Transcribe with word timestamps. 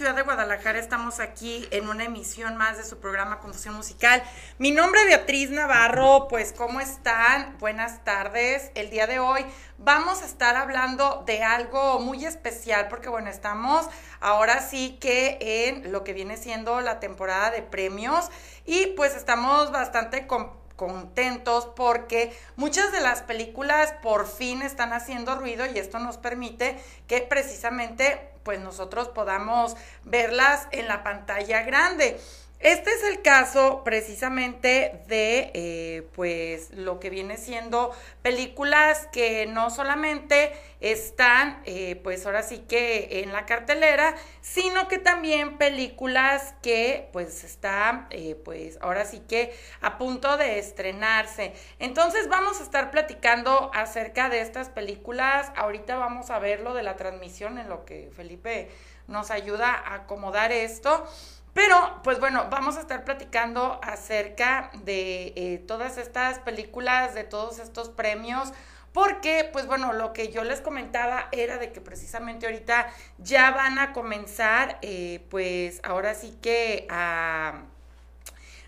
Ciudad 0.00 0.14
de 0.14 0.22
Guadalajara. 0.22 0.78
Estamos 0.78 1.20
aquí 1.20 1.68
en 1.70 1.86
una 1.90 2.04
emisión 2.04 2.56
más 2.56 2.78
de 2.78 2.84
su 2.84 3.00
programa 3.00 3.38
Confusión 3.38 3.74
Musical. 3.74 4.22
Mi 4.56 4.70
nombre 4.70 5.02
es 5.02 5.08
Beatriz 5.08 5.50
Navarro, 5.50 6.26
pues 6.26 6.54
¿cómo 6.56 6.80
están? 6.80 7.58
Buenas 7.58 8.02
tardes. 8.02 8.70
El 8.74 8.88
día 8.88 9.06
de 9.06 9.18
hoy 9.18 9.44
vamos 9.76 10.22
a 10.22 10.24
estar 10.24 10.56
hablando 10.56 11.22
de 11.26 11.42
algo 11.42 12.00
muy 12.00 12.24
especial 12.24 12.88
porque 12.88 13.10
bueno, 13.10 13.28
estamos 13.28 13.84
ahora 14.20 14.62
sí 14.62 14.96
que 15.02 15.36
en 15.68 15.92
lo 15.92 16.02
que 16.02 16.14
viene 16.14 16.38
siendo 16.38 16.80
la 16.80 16.98
temporada 16.98 17.50
de 17.50 17.60
premios 17.60 18.30
y 18.64 18.86
pues 18.96 19.14
estamos 19.14 19.70
bastante 19.70 20.26
con 20.26 20.58
contentos 20.76 21.68
porque 21.76 22.34
muchas 22.56 22.90
de 22.90 23.02
las 23.02 23.20
películas 23.20 23.92
por 24.02 24.26
fin 24.26 24.62
están 24.62 24.94
haciendo 24.94 25.34
ruido 25.34 25.66
y 25.66 25.78
esto 25.78 25.98
nos 25.98 26.16
permite 26.16 26.82
que 27.06 27.20
precisamente 27.20 28.29
pues 28.50 28.58
nosotros 28.58 29.06
podamos 29.06 29.76
verlas 30.02 30.66
en 30.72 30.88
la 30.88 31.04
pantalla 31.04 31.62
grande. 31.62 32.20
Este 32.60 32.90
es 32.90 33.02
el 33.04 33.22
caso 33.22 33.80
precisamente 33.84 35.00
de 35.06 35.50
eh, 35.54 36.06
pues 36.14 36.70
lo 36.74 37.00
que 37.00 37.08
viene 37.08 37.38
siendo 37.38 37.90
películas 38.20 39.08
que 39.12 39.46
no 39.46 39.70
solamente 39.70 40.52
están 40.80 41.62
eh, 41.64 41.98
pues 42.04 42.26
ahora 42.26 42.42
sí 42.42 42.58
que 42.58 43.22
en 43.22 43.32
la 43.32 43.46
cartelera, 43.46 44.14
sino 44.42 44.88
que 44.88 44.98
también 44.98 45.56
películas 45.56 46.54
que 46.62 47.08
pues 47.14 47.44
están 47.44 48.06
eh, 48.10 48.38
pues 48.44 48.76
ahora 48.82 49.06
sí 49.06 49.20
que 49.20 49.56
a 49.80 49.96
punto 49.96 50.36
de 50.36 50.58
estrenarse. 50.58 51.54
Entonces 51.78 52.28
vamos 52.28 52.60
a 52.60 52.64
estar 52.64 52.90
platicando 52.90 53.70
acerca 53.72 54.28
de 54.28 54.42
estas 54.42 54.68
películas. 54.68 55.50
Ahorita 55.56 55.96
vamos 55.96 56.28
a 56.28 56.38
ver 56.38 56.60
lo 56.60 56.74
de 56.74 56.82
la 56.82 56.96
transmisión 56.96 57.56
en 57.56 57.70
lo 57.70 57.86
que 57.86 58.10
Felipe 58.14 58.68
nos 59.08 59.30
ayuda 59.30 59.72
a 59.72 59.94
acomodar 59.94 60.52
esto. 60.52 61.08
Pero, 61.52 62.00
pues 62.04 62.20
bueno, 62.20 62.46
vamos 62.50 62.76
a 62.76 62.80
estar 62.80 63.04
platicando 63.04 63.80
acerca 63.82 64.70
de 64.84 65.32
eh, 65.36 65.64
todas 65.66 65.98
estas 65.98 66.38
películas, 66.38 67.14
de 67.14 67.24
todos 67.24 67.58
estos 67.58 67.88
premios, 67.88 68.52
porque, 68.92 69.48
pues 69.52 69.66
bueno, 69.66 69.92
lo 69.92 70.12
que 70.12 70.28
yo 70.28 70.42
les 70.44 70.60
comentaba 70.60 71.28
era 71.32 71.58
de 71.58 71.72
que 71.72 71.80
precisamente 71.80 72.46
ahorita 72.46 72.88
ya 73.18 73.50
van 73.52 73.78
a 73.78 73.92
comenzar, 73.92 74.78
eh, 74.82 75.24
pues 75.30 75.80
ahora 75.84 76.14
sí 76.14 76.36
que 76.42 76.86
a 76.90 77.62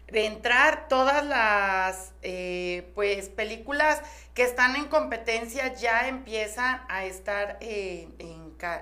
entrar 0.09 0.89
todas 0.89 1.25
las 1.25 2.13
eh, 2.23 2.91
pues 2.95 3.31
películas 3.31 4.03
que 4.35 4.43
están 4.43 4.77
en 4.77 4.87
competencia 4.87 5.75
ya 5.75 6.07
empiezan 6.07 6.83
a 6.89 7.05
estar 7.05 7.57
en, 7.61 8.15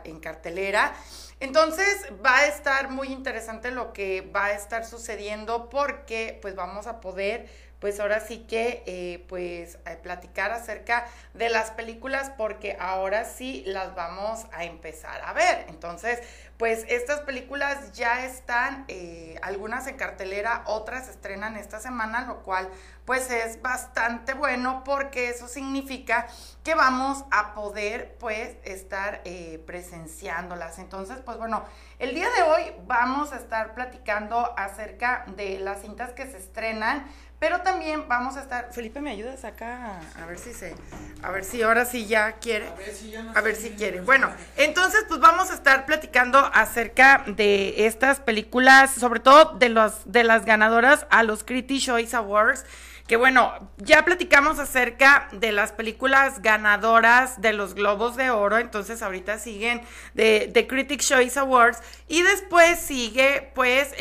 en 0.05 0.21
cartelera. 0.21 0.93
Entonces 1.41 2.07
va 2.25 2.37
a 2.37 2.47
estar 2.47 2.91
muy 2.91 3.09
interesante 3.09 3.71
lo 3.71 3.95
que 3.95 4.21
va 4.21 4.47
a 4.47 4.53
estar 4.53 4.85
sucediendo 4.85 5.71
porque 5.71 6.39
pues 6.43 6.55
vamos 6.55 6.87
a 6.87 7.01
poder 7.01 7.49
pues 7.81 7.99
ahora 7.99 8.21
sí 8.21 8.45
que 8.49 8.83
eh, 8.87 9.25
pues 9.29 9.79
platicar 10.03 10.53
acerca 10.53 11.07
de 11.35 11.49
las 11.49 11.71
películas 11.71 12.31
porque 12.37 12.77
ahora 12.79 13.25
sí 13.25 13.65
las 13.67 13.95
vamos 13.95 14.47
a 14.53 14.65
empezar 14.65 15.23
a 15.25 15.33
ver. 15.33 15.65
Entonces 15.69 16.21
pues 16.61 16.85
estas 16.89 17.23
películas 17.23 17.93
ya 17.93 18.27
están, 18.27 18.85
eh, 18.89 19.39
algunas 19.41 19.87
en 19.87 19.97
cartelera, 19.97 20.63
otras 20.67 21.09
estrenan 21.09 21.57
esta 21.57 21.81
semana, 21.81 22.27
lo 22.27 22.43
cual 22.43 22.69
pues 23.07 23.31
es 23.31 23.63
bastante 23.63 24.35
bueno 24.35 24.85
porque 24.85 25.31
eso 25.31 25.49
significa 25.49 26.27
que 26.63 26.75
vamos 26.75 27.25
a 27.31 27.55
poder 27.55 28.15
pues 28.21 28.59
estar 28.65 29.23
eh, 29.25 29.65
presenciándolas. 29.67 30.79
Entonces 30.79 31.17
pues 31.25 31.39
bueno, 31.39 31.65
el 31.99 32.15
día 32.15 32.29
de 32.29 32.43
hoy 32.43 32.75
vamos 32.87 33.33
a 33.33 33.37
estar 33.37 33.73
platicando 33.73 34.53
acerca 34.59 35.25
de 35.29 35.61
las 35.61 35.81
cintas 35.81 36.13
que 36.13 36.27
se 36.27 36.37
estrenan, 36.37 37.07
pero 37.41 37.63
también 37.63 38.07
vamos 38.07 38.37
a 38.37 38.43
estar, 38.43 38.69
Felipe, 38.71 39.01
¿me 39.01 39.11
ayudas 39.11 39.45
acá? 39.47 39.99
A 40.23 40.27
ver 40.27 40.39
si 40.39 40.53
se, 40.53 40.75
a 41.23 41.31
ver 41.31 41.43
si 41.43 41.63
ahora 41.63 41.87
sí 41.87 42.07
ya 42.07 42.33
quiere. 42.33 42.69
A 43.35 43.41
ver 43.41 43.57
si 43.57 43.71
quiere. 43.71 44.03
Bueno, 44.03 44.31
entonces 44.59 45.07
pues 45.09 45.21
vamos 45.21 45.51
a 45.51 45.55
estar 45.55 45.87
platicando 45.87 46.39
acerca 46.39 47.25
de 47.27 47.87
estas 47.87 48.21
películas, 48.21 48.93
sobre 48.93 49.21
todo 49.21 49.55
de 49.59 49.71
los 49.71 50.03
de 50.05 50.23
las 50.23 50.45
ganadoras 50.45 51.07
a 51.09 51.23
los 51.23 51.43
Critics 51.43 51.85
Choice 51.85 52.15
Awards. 52.15 52.67
Que 53.11 53.17
bueno, 53.17 53.53
ya 53.79 54.05
platicamos 54.05 54.61
acerca 54.61 55.29
de 55.33 55.51
las 55.51 55.73
películas 55.73 56.43
ganadoras 56.43 57.41
de 57.41 57.53
los 57.53 57.75
Globos 57.75 58.15
de 58.15 58.31
Oro, 58.31 58.59
entonces 58.59 59.03
ahorita 59.03 59.41
siguen 59.41 59.83
de, 60.15 60.49
de 60.53 60.69
Critics 60.69 61.09
Choice 61.09 61.37
Awards 61.41 61.81
y 62.07 62.23
después 62.23 62.79
sigue 62.79 63.51
pues 63.57 63.93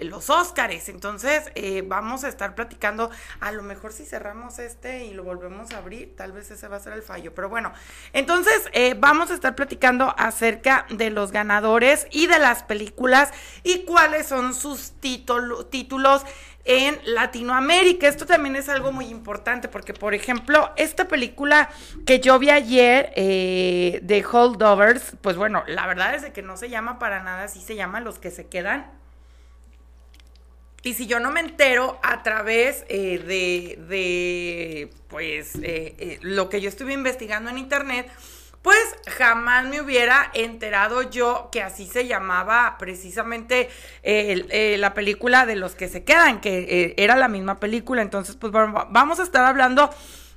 los 0.00 0.30
Óscares, 0.30 0.88
entonces 0.88 1.42
eh, 1.56 1.84
vamos 1.86 2.24
a 2.24 2.28
estar 2.28 2.54
platicando, 2.54 3.10
a 3.40 3.52
lo 3.52 3.62
mejor 3.62 3.92
si 3.92 4.06
cerramos 4.06 4.58
este 4.58 5.04
y 5.04 5.12
lo 5.12 5.24
volvemos 5.24 5.70
a 5.74 5.76
abrir, 5.76 6.16
tal 6.16 6.32
vez 6.32 6.50
ese 6.50 6.66
va 6.66 6.78
a 6.78 6.80
ser 6.80 6.94
el 6.94 7.02
fallo, 7.02 7.34
pero 7.34 7.50
bueno, 7.50 7.70
entonces 8.14 8.70
eh, 8.72 8.94
vamos 8.98 9.30
a 9.30 9.34
estar 9.34 9.54
platicando 9.54 10.14
acerca 10.16 10.86
de 10.88 11.10
los 11.10 11.32
ganadores 11.32 12.06
y 12.10 12.28
de 12.28 12.38
las 12.38 12.62
películas 12.62 13.30
y 13.62 13.84
cuáles 13.84 14.26
son 14.26 14.54
sus 14.54 14.94
título- 15.02 15.66
títulos 15.66 16.24
en 16.64 16.98
Latinoamérica. 17.04 18.08
Esto 18.08 18.26
también 18.26 18.56
es 18.56 18.68
algo 18.68 18.92
muy 18.92 19.06
importante 19.06 19.68
porque, 19.68 19.92
por 19.92 20.14
ejemplo, 20.14 20.72
esta 20.76 21.08
película 21.08 21.68
que 22.06 22.20
yo 22.20 22.38
vi 22.38 22.50
ayer 22.50 23.12
eh, 23.16 24.00
de 24.02 24.24
Holdovers, 24.24 25.16
pues 25.20 25.36
bueno, 25.36 25.62
la 25.66 25.86
verdad 25.86 26.14
es 26.14 26.22
de 26.22 26.32
que 26.32 26.42
no 26.42 26.56
se 26.56 26.70
llama 26.70 26.98
para 26.98 27.22
nada 27.22 27.44
así, 27.44 27.60
se 27.60 27.76
llama 27.76 28.00
Los 28.00 28.18
que 28.18 28.30
se 28.30 28.46
quedan. 28.46 28.90
Y 30.82 30.92
si 30.94 31.06
yo 31.06 31.18
no 31.18 31.30
me 31.30 31.40
entero 31.40 31.98
a 32.02 32.22
través 32.22 32.84
eh, 32.88 33.18
de, 33.18 33.82
de, 33.88 34.90
pues, 35.08 35.52
eh, 35.62 36.18
lo 36.20 36.50
que 36.50 36.60
yo 36.60 36.68
estuve 36.68 36.92
investigando 36.92 37.48
en 37.48 37.56
internet, 37.56 38.10
pues 38.64 38.96
jamás 39.06 39.66
me 39.66 39.82
hubiera 39.82 40.30
enterado 40.32 41.02
yo 41.02 41.50
que 41.52 41.62
así 41.62 41.86
se 41.86 42.06
llamaba 42.06 42.76
precisamente 42.78 43.68
eh, 44.02 44.46
eh, 44.48 44.78
la 44.78 44.94
película 44.94 45.44
de 45.44 45.54
los 45.54 45.74
que 45.74 45.86
se 45.86 46.02
quedan, 46.02 46.40
que 46.40 46.60
eh, 46.60 46.94
era 46.96 47.14
la 47.14 47.28
misma 47.28 47.60
película. 47.60 48.00
Entonces, 48.00 48.36
pues 48.36 48.54
vamos 48.54 49.20
a 49.20 49.22
estar 49.22 49.44
hablando 49.44 49.90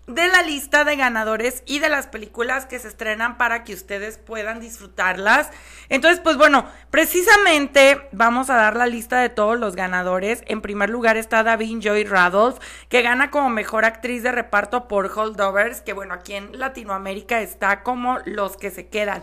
de 0.07 0.29
la 0.29 0.41
lista 0.41 0.85
de 0.85 0.95
ganadores 0.95 1.63
y 1.65 1.79
de 1.79 1.89
las 1.89 2.07
películas 2.07 2.65
que 2.65 2.79
se 2.79 2.87
estrenan 2.87 3.37
para 3.37 3.65
que 3.65 3.73
ustedes 3.73 4.17
puedan 4.17 4.61
disfrutarlas. 4.61 5.49
Entonces, 5.89 6.21
pues 6.21 6.37
bueno, 6.37 6.65
precisamente 6.91 8.07
vamos 8.13 8.49
a 8.49 8.55
dar 8.55 8.77
la 8.77 8.87
lista 8.87 9.19
de 9.19 9.27
todos 9.27 9.59
los 9.59 9.75
ganadores. 9.75 10.43
En 10.47 10.61
primer 10.61 10.89
lugar 10.89 11.17
está 11.17 11.43
David 11.43 11.79
Joy 11.81 12.05
Radolph, 12.05 12.57
que 12.87 13.01
gana 13.01 13.31
como 13.31 13.49
mejor 13.49 13.83
actriz 13.83 14.23
de 14.23 14.31
reparto 14.31 14.87
por 14.87 15.11
Holdovers, 15.13 15.81
que 15.81 15.91
bueno, 15.91 16.13
aquí 16.13 16.35
en 16.35 16.57
Latinoamérica 16.57 17.41
está 17.41 17.83
como 17.83 18.19
los 18.25 18.55
que 18.55 18.71
se 18.71 18.87
quedan. 18.87 19.21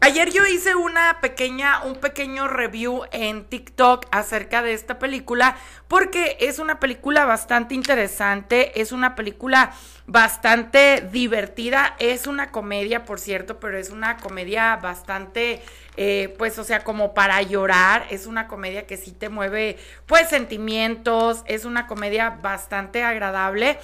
Ayer 0.00 0.30
yo 0.30 0.46
hice 0.46 0.74
una 0.74 1.20
pequeña, 1.22 1.82
un 1.84 1.96
pequeño 1.96 2.48
review 2.48 3.02
en 3.12 3.46
TikTok 3.46 4.04
acerca 4.10 4.62
de 4.62 4.74
esta 4.74 4.98
película, 4.98 5.56
porque 5.88 6.36
es 6.40 6.58
una 6.58 6.78
película 6.80 7.24
bastante 7.24 7.74
interesante, 7.74 8.78
es 8.78 8.92
una 8.92 9.14
película 9.14 9.72
bastante 10.08 11.06
divertida. 11.12 11.94
Es 12.00 12.26
una 12.26 12.50
comedia, 12.50 13.04
por 13.04 13.20
cierto, 13.20 13.60
pero 13.60 13.78
es 13.78 13.90
una 13.90 14.16
comedia 14.16 14.74
bastante, 14.76 15.62
eh, 15.96 16.34
pues, 16.38 16.58
o 16.58 16.64
sea, 16.64 16.82
como 16.82 17.14
para 17.14 17.40
llorar. 17.42 18.06
Es 18.10 18.26
una 18.26 18.48
comedia 18.48 18.86
que 18.86 18.96
sí 18.96 19.12
te 19.12 19.28
mueve, 19.28 19.76
pues, 20.06 20.28
sentimientos. 20.28 21.42
Es 21.46 21.64
una 21.64 21.86
comedia 21.86 22.30
bastante 22.42 23.04
agradable. 23.04 23.78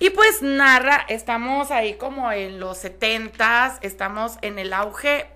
Y 0.00 0.10
pues 0.10 0.42
narra, 0.42 1.04
estamos 1.08 1.70
ahí 1.70 1.94
como 1.94 2.32
en 2.32 2.58
los 2.58 2.78
setentas, 2.78 3.78
estamos 3.80 4.38
en 4.42 4.58
el 4.58 4.72
auge 4.72 5.28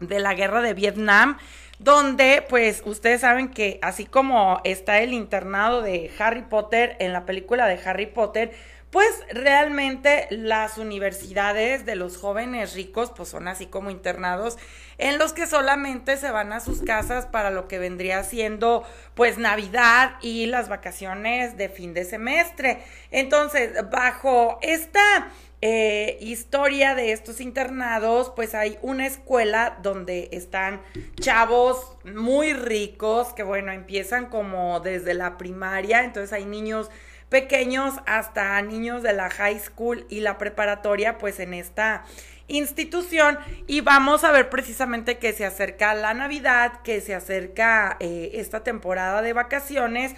de 0.00 0.20
la 0.20 0.32
guerra 0.32 0.62
de 0.62 0.72
Vietnam, 0.72 1.36
donde 1.78 2.42
pues 2.48 2.82
ustedes 2.86 3.20
saben 3.20 3.50
que 3.50 3.78
así 3.82 4.06
como 4.06 4.62
está 4.64 5.00
el 5.00 5.12
internado 5.12 5.82
de 5.82 6.10
Harry 6.18 6.42
Potter 6.42 6.96
en 6.98 7.12
la 7.12 7.26
película 7.26 7.66
de 7.66 7.78
Harry 7.84 8.06
Potter, 8.06 8.52
pues 8.90 9.08
realmente 9.30 10.26
las 10.30 10.78
universidades 10.78 11.86
de 11.86 11.94
los 11.94 12.16
jóvenes 12.16 12.74
ricos 12.74 13.12
pues 13.16 13.28
son 13.28 13.46
así 13.46 13.66
como 13.66 13.90
internados 13.90 14.58
en 14.98 15.18
los 15.18 15.32
que 15.32 15.46
solamente 15.46 16.16
se 16.16 16.30
van 16.30 16.52
a 16.52 16.60
sus 16.60 16.82
casas 16.82 17.26
para 17.26 17.50
lo 17.50 17.68
que 17.68 17.78
vendría 17.78 18.22
siendo 18.24 18.84
pues 19.14 19.38
Navidad 19.38 20.16
y 20.20 20.46
las 20.46 20.68
vacaciones 20.68 21.56
de 21.56 21.68
fin 21.68 21.94
de 21.94 22.04
semestre. 22.04 22.82
Entonces, 23.10 23.72
bajo 23.90 24.58
esta 24.60 25.30
eh, 25.62 26.18
historia 26.20 26.94
de 26.94 27.12
estos 27.12 27.40
internados, 27.40 28.32
pues 28.34 28.54
hay 28.54 28.78
una 28.82 29.06
escuela 29.06 29.78
donde 29.82 30.30
están 30.32 30.80
chavos 31.20 31.96
muy 32.04 32.54
ricos 32.54 33.34
que 33.34 33.42
bueno, 33.42 33.70
empiezan 33.70 34.26
como 34.26 34.80
desde 34.80 35.14
la 35.14 35.38
primaria, 35.38 36.02
entonces 36.02 36.32
hay 36.32 36.44
niños 36.44 36.90
pequeños 37.30 37.94
hasta 38.04 38.60
niños 38.60 39.02
de 39.02 39.14
la 39.14 39.30
high 39.30 39.58
school 39.58 40.04
y 40.10 40.20
la 40.20 40.36
preparatoria, 40.36 41.16
pues 41.16 41.40
en 41.40 41.54
esta 41.54 42.04
institución. 42.48 43.38
Y 43.66 43.80
vamos 43.80 44.24
a 44.24 44.32
ver 44.32 44.50
precisamente 44.50 45.18
que 45.18 45.32
se 45.32 45.46
acerca 45.46 45.94
la 45.94 46.12
Navidad, 46.12 46.82
que 46.82 47.00
se 47.00 47.14
acerca 47.14 47.96
eh, 48.00 48.32
esta 48.34 48.62
temporada 48.62 49.22
de 49.22 49.32
vacaciones. 49.32 50.14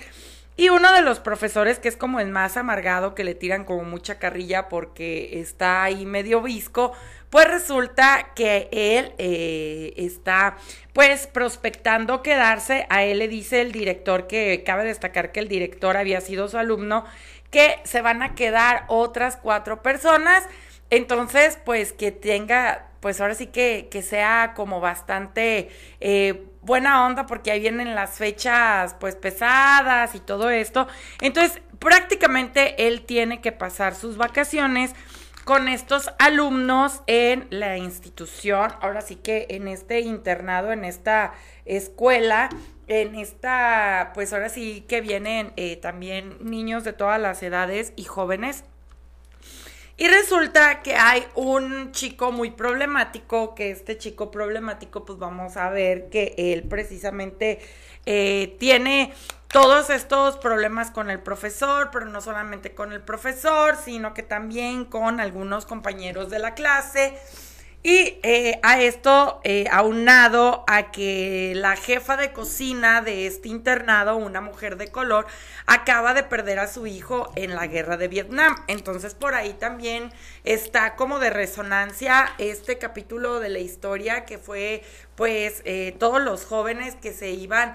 Y 0.56 0.68
uno 0.68 0.92
de 0.92 1.02
los 1.02 1.20
profesores 1.20 1.78
que 1.78 1.88
es 1.88 1.96
como 1.96 2.20
el 2.20 2.28
más 2.28 2.56
amargado, 2.56 3.14
que 3.14 3.24
le 3.24 3.34
tiran 3.34 3.64
como 3.64 3.84
mucha 3.84 4.18
carrilla 4.18 4.68
porque 4.68 5.40
está 5.40 5.82
ahí 5.82 6.04
medio 6.04 6.42
visco, 6.42 6.92
pues 7.32 7.48
resulta 7.48 8.28
que 8.34 8.68
él 8.72 9.14
eh, 9.16 9.94
está 9.96 10.58
pues 10.92 11.26
prospectando 11.26 12.22
quedarse. 12.22 12.86
A 12.90 13.04
él 13.04 13.20
le 13.20 13.28
dice 13.28 13.62
el 13.62 13.72
director 13.72 14.26
que 14.26 14.62
cabe 14.66 14.84
destacar 14.84 15.32
que 15.32 15.40
el 15.40 15.48
director 15.48 15.96
había 15.96 16.20
sido 16.20 16.48
su 16.48 16.58
alumno, 16.58 17.06
que 17.50 17.80
se 17.84 18.02
van 18.02 18.22
a 18.22 18.34
quedar 18.34 18.84
otras 18.88 19.38
cuatro 19.38 19.80
personas. 19.80 20.46
Entonces, 20.90 21.58
pues 21.64 21.94
que 21.94 22.12
tenga, 22.12 22.90
pues 23.00 23.18
ahora 23.18 23.34
sí 23.34 23.46
que, 23.46 23.88
que 23.90 24.02
sea 24.02 24.52
como 24.54 24.80
bastante 24.80 25.70
eh, 26.00 26.44
buena 26.60 27.06
onda 27.06 27.24
porque 27.24 27.50
ahí 27.50 27.60
vienen 27.60 27.94
las 27.94 28.18
fechas 28.18 28.94
pues 29.00 29.16
pesadas 29.16 30.14
y 30.14 30.20
todo 30.20 30.50
esto. 30.50 30.86
Entonces, 31.22 31.62
prácticamente 31.78 32.86
él 32.86 33.06
tiene 33.06 33.40
que 33.40 33.52
pasar 33.52 33.94
sus 33.94 34.18
vacaciones 34.18 34.94
con 35.44 35.68
estos 35.68 36.10
alumnos 36.18 37.02
en 37.06 37.46
la 37.50 37.76
institución, 37.76 38.72
ahora 38.80 39.00
sí 39.00 39.16
que 39.16 39.46
en 39.50 39.68
este 39.68 40.00
internado, 40.00 40.72
en 40.72 40.84
esta 40.84 41.34
escuela, 41.64 42.48
en 42.86 43.14
esta, 43.14 44.12
pues 44.14 44.32
ahora 44.32 44.48
sí 44.48 44.84
que 44.86 45.00
vienen 45.00 45.52
eh, 45.56 45.76
también 45.76 46.36
niños 46.40 46.84
de 46.84 46.92
todas 46.92 47.20
las 47.20 47.42
edades 47.42 47.92
y 47.96 48.04
jóvenes. 48.04 48.64
Y 49.96 50.08
resulta 50.08 50.82
que 50.82 50.96
hay 50.96 51.24
un 51.34 51.92
chico 51.92 52.32
muy 52.32 52.50
problemático, 52.50 53.54
que 53.54 53.70
este 53.70 53.98
chico 53.98 54.30
problemático, 54.30 55.04
pues 55.04 55.18
vamos 55.18 55.56
a 55.56 55.70
ver 55.70 56.08
que 56.08 56.34
él 56.36 56.64
precisamente 56.64 57.60
eh, 58.06 58.56
tiene 58.58 59.12
todos 59.52 59.90
estos 59.90 60.38
problemas 60.38 60.90
con 60.90 61.10
el 61.10 61.20
profesor, 61.20 61.90
pero 61.92 62.06
no 62.06 62.22
solamente 62.22 62.74
con 62.74 62.90
el 62.92 63.02
profesor, 63.02 63.76
sino 63.76 64.14
que 64.14 64.22
también 64.22 64.86
con 64.86 65.20
algunos 65.20 65.66
compañeros 65.66 66.30
de 66.30 66.38
la 66.38 66.54
clase. 66.54 67.18
Y 67.84 68.20
eh, 68.22 68.60
a 68.62 68.80
esto, 68.80 69.40
eh, 69.44 69.66
aunado 69.70 70.64
a 70.68 70.90
que 70.90 71.52
la 71.54 71.76
jefa 71.76 72.16
de 72.16 72.32
cocina 72.32 73.02
de 73.02 73.26
este 73.26 73.48
internado, 73.48 74.16
una 74.16 74.40
mujer 74.40 74.76
de 74.76 74.88
color, 74.88 75.26
acaba 75.66 76.14
de 76.14 76.22
perder 76.22 76.58
a 76.58 76.68
su 76.68 76.86
hijo 76.86 77.30
en 77.34 77.54
la 77.54 77.66
guerra 77.66 77.98
de 77.98 78.08
Vietnam. 78.08 78.56
Entonces 78.68 79.14
por 79.14 79.34
ahí 79.34 79.52
también 79.52 80.12
está 80.44 80.94
como 80.94 81.18
de 81.18 81.28
resonancia 81.28 82.32
este 82.38 82.78
capítulo 82.78 83.38
de 83.40 83.50
la 83.50 83.58
historia 83.58 84.24
que 84.24 84.38
fue 84.38 84.82
pues 85.16 85.60
eh, 85.66 85.94
todos 85.98 86.22
los 86.22 86.46
jóvenes 86.46 86.94
que 86.94 87.12
se 87.12 87.30
iban 87.32 87.74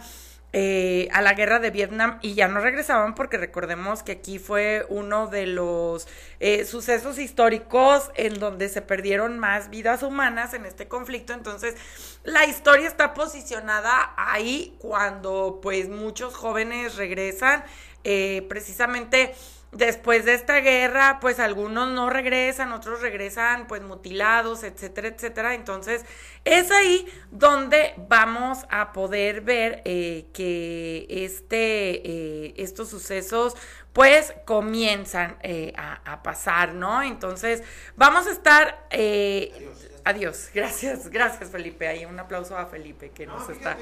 eh, 0.59 1.07
a 1.11 1.21
la 1.21 1.35
guerra 1.35 1.59
de 1.59 1.69
Vietnam 1.69 2.17
y 2.23 2.33
ya 2.33 2.47
no 2.47 2.59
regresaban 2.59 3.13
porque 3.13 3.37
recordemos 3.37 4.01
que 4.01 4.13
aquí 4.13 4.39
fue 4.39 4.87
uno 4.89 5.27
de 5.27 5.45
los 5.45 6.07
eh, 6.39 6.65
sucesos 6.65 7.19
históricos 7.19 8.09
en 8.15 8.39
donde 8.39 8.67
se 8.67 8.81
perdieron 8.81 9.37
más 9.37 9.69
vidas 9.69 10.01
humanas 10.01 10.55
en 10.55 10.65
este 10.65 10.87
conflicto. 10.87 11.33
Entonces, 11.33 11.75
la 12.23 12.47
historia 12.47 12.87
está 12.87 13.13
posicionada 13.13 14.15
ahí 14.17 14.75
cuando 14.79 15.59
pues 15.61 15.89
muchos 15.89 16.33
jóvenes 16.33 16.95
regresan 16.95 17.63
eh, 18.03 18.43
precisamente 18.49 19.35
después 19.71 20.25
de 20.25 20.33
esta 20.33 20.59
guerra, 20.59 21.19
pues 21.19 21.39
algunos 21.39 21.89
no 21.89 22.09
regresan, 22.09 22.71
otros 22.71 23.01
regresan 23.01 23.67
pues 23.67 23.81
mutilados, 23.81 24.63
etcétera, 24.63 25.09
etcétera. 25.09 25.53
Entonces, 25.53 26.05
es 26.45 26.71
ahí 26.71 27.07
donde 27.31 27.93
vamos 28.09 28.65
a 28.69 28.93
poder 28.93 29.41
ver 29.41 29.81
eh, 29.85 30.27
que 30.33 31.05
este, 31.09 32.01
eh, 32.47 32.53
estos 32.57 32.89
sucesos 32.89 33.55
pues 33.93 34.33
comienzan 34.45 35.37
eh, 35.41 35.73
a, 35.75 36.21
pasar, 36.21 36.73
¿no? 36.73 37.01
Entonces, 37.01 37.63
vamos 37.95 38.27
a 38.27 38.31
estar... 38.31 38.87
adiós, 38.91 39.89
adiós, 40.05 40.49
gracias, 40.53 41.09
gracias 41.09 41.49
Felipe. 41.49 41.87
Ahí 41.87 42.05
un 42.05 42.19
aplauso 42.19 42.55
a 42.55 42.67
Felipe 42.67 43.09
que 43.09 43.25
nos 43.25 43.49
está... 43.49 43.75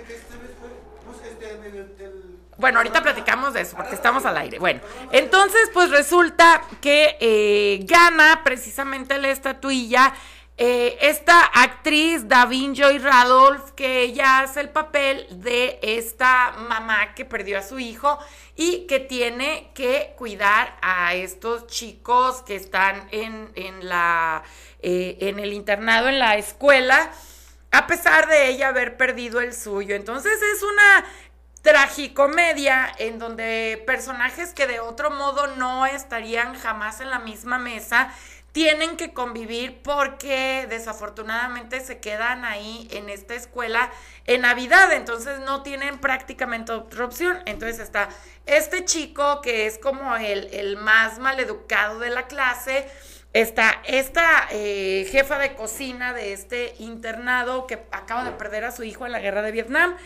Bueno, 2.57 2.79
ahorita 2.79 3.03
platicamos 3.03 3.53
de 3.53 3.61
eso 3.61 3.75
porque 3.75 3.95
estamos 3.95 4.25
al 4.25 4.37
aire. 4.37 4.59
Bueno, 4.59 4.81
entonces 5.11 5.69
pues 5.73 5.89
resulta 5.89 6.61
que 6.81 7.17
eh, 7.19 7.79
gana 7.85 8.41
precisamente 8.43 9.17
la 9.17 9.29
estatuilla 9.29 10.13
eh, 10.57 10.97
esta 11.01 11.43
actriz 11.43 12.29
Davin 12.29 12.73
Joy 12.73 12.99
Radolf, 12.99 13.71
que 13.71 14.03
ella 14.03 14.39
hace 14.39 14.61
el 14.61 14.69
papel 14.69 15.27
de 15.29 15.79
esta 15.81 16.53
mamá 16.69 17.13
que 17.13 17.25
perdió 17.25 17.59
a 17.59 17.61
su 17.61 17.77
hijo 17.77 18.17
y 18.55 18.87
que 18.87 19.01
tiene 19.01 19.71
que 19.73 20.13
cuidar 20.17 20.77
a 20.81 21.13
estos 21.13 21.67
chicos 21.67 22.41
que 22.43 22.55
están 22.55 23.09
en, 23.11 23.51
en 23.55 23.89
la, 23.89 24.43
eh, 24.81 25.17
en 25.19 25.39
el 25.39 25.51
internado, 25.51 26.07
en 26.07 26.19
la 26.19 26.37
escuela 26.37 27.11
a 27.75 27.87
pesar 27.87 28.29
de 28.29 28.47
ella 28.47 28.69
haber 28.69 28.95
perdido 28.95 29.41
el 29.41 29.53
suyo. 29.53 29.95
Entonces 29.95 30.39
es 30.41 30.63
una 30.63 31.05
tragicomedia 31.65 32.93
en 32.99 33.17
donde 33.17 33.83
personajes 33.87 34.53
que 34.53 34.67
de 34.67 34.79
otro 34.79 35.09
modo 35.09 35.47
no 35.47 35.87
estarían 35.87 36.53
jamás 36.53 37.01
en 37.01 37.09
la 37.09 37.17
misma 37.17 37.57
mesa 37.57 38.13
tienen 38.51 38.97
que 38.97 39.13
convivir 39.13 39.81
porque 39.81 40.67
desafortunadamente 40.69 41.81
se 41.81 41.99
quedan 41.99 42.45
ahí 42.45 42.87
en 42.91 43.09
esta 43.09 43.33
escuela 43.33 43.91
en 44.27 44.41
Navidad, 44.41 44.93
entonces 44.93 45.39
no 45.39 45.63
tienen 45.63 45.97
prácticamente 45.97 46.71
otra 46.71 47.03
opción. 47.03 47.39
Entonces 47.47 47.79
está 47.79 48.09
este 48.45 48.85
chico 48.85 49.41
que 49.41 49.65
es 49.65 49.79
como 49.79 50.15
el, 50.17 50.47
el 50.53 50.77
más 50.77 51.17
maleducado 51.17 51.99
de 51.99 52.11
la 52.11 52.27
clase, 52.27 52.87
Está 53.33 53.81
esta 53.83 54.47
eh, 54.49 55.09
jefa 55.11 55.37
de 55.37 55.55
cocina 55.55 56.13
de 56.13 56.31
este 56.31 56.73
internado 56.79 57.67
que 57.67 57.85
acaba 57.91 58.23
de 58.23 58.31
perder 58.31 58.63
a 58.63 58.71
su 58.71 58.83
hijo 58.83 59.05
en 59.05 59.11
la 59.11 59.19
guerra 59.19 59.41
de 59.41 59.51
Vietnam. 59.51 59.97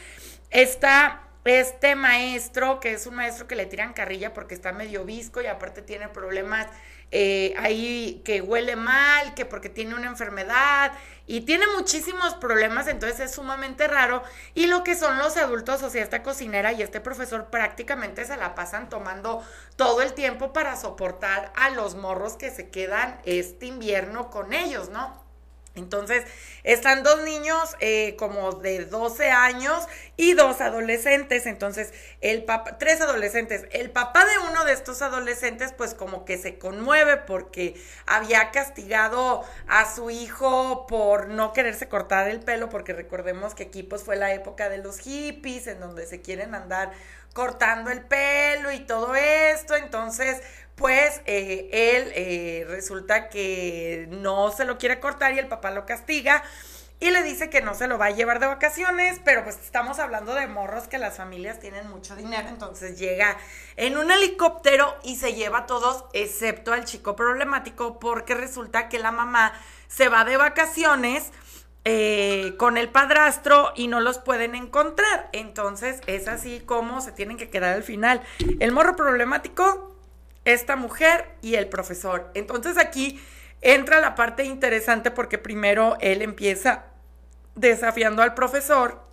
Está 0.50 1.29
este 1.58 1.96
maestro, 1.96 2.80
que 2.80 2.94
es 2.94 3.08
un 3.08 3.16
maestro 3.16 3.48
que 3.48 3.56
le 3.56 3.66
tiran 3.66 3.94
carrilla 3.94 4.34
porque 4.34 4.54
está 4.54 4.72
medio 4.72 5.04
visco 5.06 5.42
y 5.42 5.48
aparte 5.48 5.82
tiene 5.82 6.08
problemas 6.08 6.68
eh, 7.12 7.56
ahí 7.58 8.22
que 8.24 8.42
huele 8.42 8.76
mal, 8.76 9.34
que 9.34 9.46
porque 9.46 9.70
tiene 9.70 9.96
una 9.96 10.08
enfermedad 10.08 10.92
y 11.26 11.42
tiene 11.42 11.66
muchísimos 11.76 12.36
problemas, 12.36 12.88
entonces 12.88 13.20
es 13.20 13.32
sumamente 13.32 13.88
raro. 13.88 14.22
Y 14.54 14.68
lo 14.68 14.84
que 14.84 14.96
son 14.96 15.18
los 15.18 15.38
adultos, 15.38 15.82
o 15.82 15.90
sea, 15.90 16.04
esta 16.04 16.22
cocinera 16.22 16.72
y 16.72 16.84
este 16.84 17.00
profesor 17.00 17.50
prácticamente 17.50 18.26
se 18.26 18.38
la 18.38 18.54
pasan 18.54 18.90
tomando 18.90 19.44
todo 19.76 20.02
el 20.02 20.14
tiempo 20.14 20.54
para 20.54 20.76
soportar 20.76 21.52
a 21.56 21.72
los 21.72 21.96
morros 21.96 22.34
que 22.34 22.52
se 22.52 22.70
quedan 22.70 23.20
este 23.26 23.66
invierno 23.66 24.30
con 24.30 24.54
ellos, 24.54 24.90
¿no? 24.90 25.29
Entonces, 25.76 26.26
están 26.64 27.04
dos 27.04 27.22
niños 27.24 27.76
eh, 27.80 28.16
como 28.18 28.52
de 28.54 28.86
12 28.86 29.30
años 29.32 29.88
y 30.18 30.34
dos 30.34 30.62
adolescentes. 30.62 31.46
Entonces, 31.46 31.94
el 32.22 32.44
papá, 32.44 32.78
tres 32.78 33.02
adolescentes. 33.02 33.66
El 33.72 33.92
papá 33.92 34.26
de 34.26 34.50
uno 34.50 34.66
de 34.66 34.74
estos 34.74 35.02
adolescentes, 35.02 35.74
pues 35.74 35.94
como 35.94 36.26
que 36.26 36.38
se 36.38 36.58
conmueve 36.58 37.18
porque 37.18 37.80
había 38.06 38.52
castigado 38.52 39.46
a 39.68 39.94
su 39.94 40.10
hijo 40.10 40.86
por 40.88 41.28
no 41.28 41.54
quererse 41.54 41.88
cortar 41.88 42.28
el 42.28 42.42
pelo, 42.42 42.70
porque 42.70 42.94
recordemos 42.94 43.56
que 43.56 43.64
aquí 43.64 43.84
pues 43.84 44.04
fue 44.04 44.16
la 44.16 44.34
época 44.34 44.70
de 44.70 44.80
los 44.80 45.00
hippies, 45.00 45.68
en 45.68 45.80
donde 45.80 46.06
se 46.08 46.22
quieren 46.22 46.56
andar 46.56 46.92
cortando 47.34 47.92
el 47.92 48.02
pelo 48.02 48.72
y 48.72 48.80
todo 48.80 49.16
esto. 49.16 49.76
Entonces, 49.76 50.42
pues 50.80 51.22
eh, 51.26 51.70
él 51.72 52.12
eh, 52.16 52.66
resulta 52.70 53.28
que 53.28 54.08
no 54.10 54.52
se 54.52 54.64
lo 54.64 54.78
quiere 54.78 55.02
cortar 55.02 55.34
y 55.34 55.40
el 55.40 55.48
papá 55.48 55.72
lo 55.72 55.86
castiga 55.86 56.42
y 57.02 57.12
le 57.12 57.22
dice 57.22 57.50
que 57.50 57.62
no 57.62 57.76
se 57.76 57.88
lo 57.88 57.98
va 57.98 58.08
a 58.08 58.12
llevar 58.12 58.40
de 58.40 58.48
vacaciones, 58.48 59.20
pero 59.24 59.44
pues 59.44 59.58
estamos 59.58 60.00
hablando 60.00 60.34
de 60.36 60.48
morros 60.48 60.88
que 60.88 60.98
las 60.98 61.18
familias 61.18 61.60
tienen 61.60 61.90
mucho 61.90 62.16
dinero, 62.16 62.48
entonces 62.48 62.98
llega 62.98 63.38
en 63.76 63.98
un 63.98 64.10
helicóptero 64.10 64.96
y 65.04 65.18
se 65.18 65.34
lleva 65.34 65.60
a 65.60 65.66
todos 65.66 66.06
excepto 66.14 66.74
al 66.74 66.86
chico 66.86 67.16
problemático 67.16 68.00
porque 68.00 68.34
resulta 68.34 68.90
que 68.90 69.00
la 69.00 69.12
mamá 69.12 69.54
se 69.88 70.08
va 70.10 70.24
de 70.24 70.38
vacaciones 70.38 71.32
eh, 71.86 72.56
con 72.58 72.78
el 72.78 72.90
padrastro 72.90 73.72
y 73.76 73.88
no 73.88 74.02
los 74.02 74.20
pueden 74.20 74.56
encontrar, 74.56 75.30
entonces 75.32 76.02
es 76.08 76.28
así 76.28 76.62
como 76.66 77.02
se 77.02 77.12
tienen 77.14 77.38
que 77.38 77.50
quedar 77.50 77.74
al 77.76 77.84
final. 77.84 78.22
El 78.60 78.74
morro 78.74 78.98
problemático, 78.98 79.89
esta 80.50 80.76
mujer 80.76 81.30
y 81.42 81.56
el 81.56 81.68
profesor. 81.68 82.32
Entonces 82.34 82.78
aquí 82.78 83.22
entra 83.62 84.00
la 84.00 84.16
parte 84.16 84.44
interesante 84.44 85.12
porque 85.12 85.38
primero 85.38 85.98
él 86.02 86.22
empieza 86.22 86.86
desafiando 87.56 88.22
al 88.22 88.34
profesor, 88.34 89.04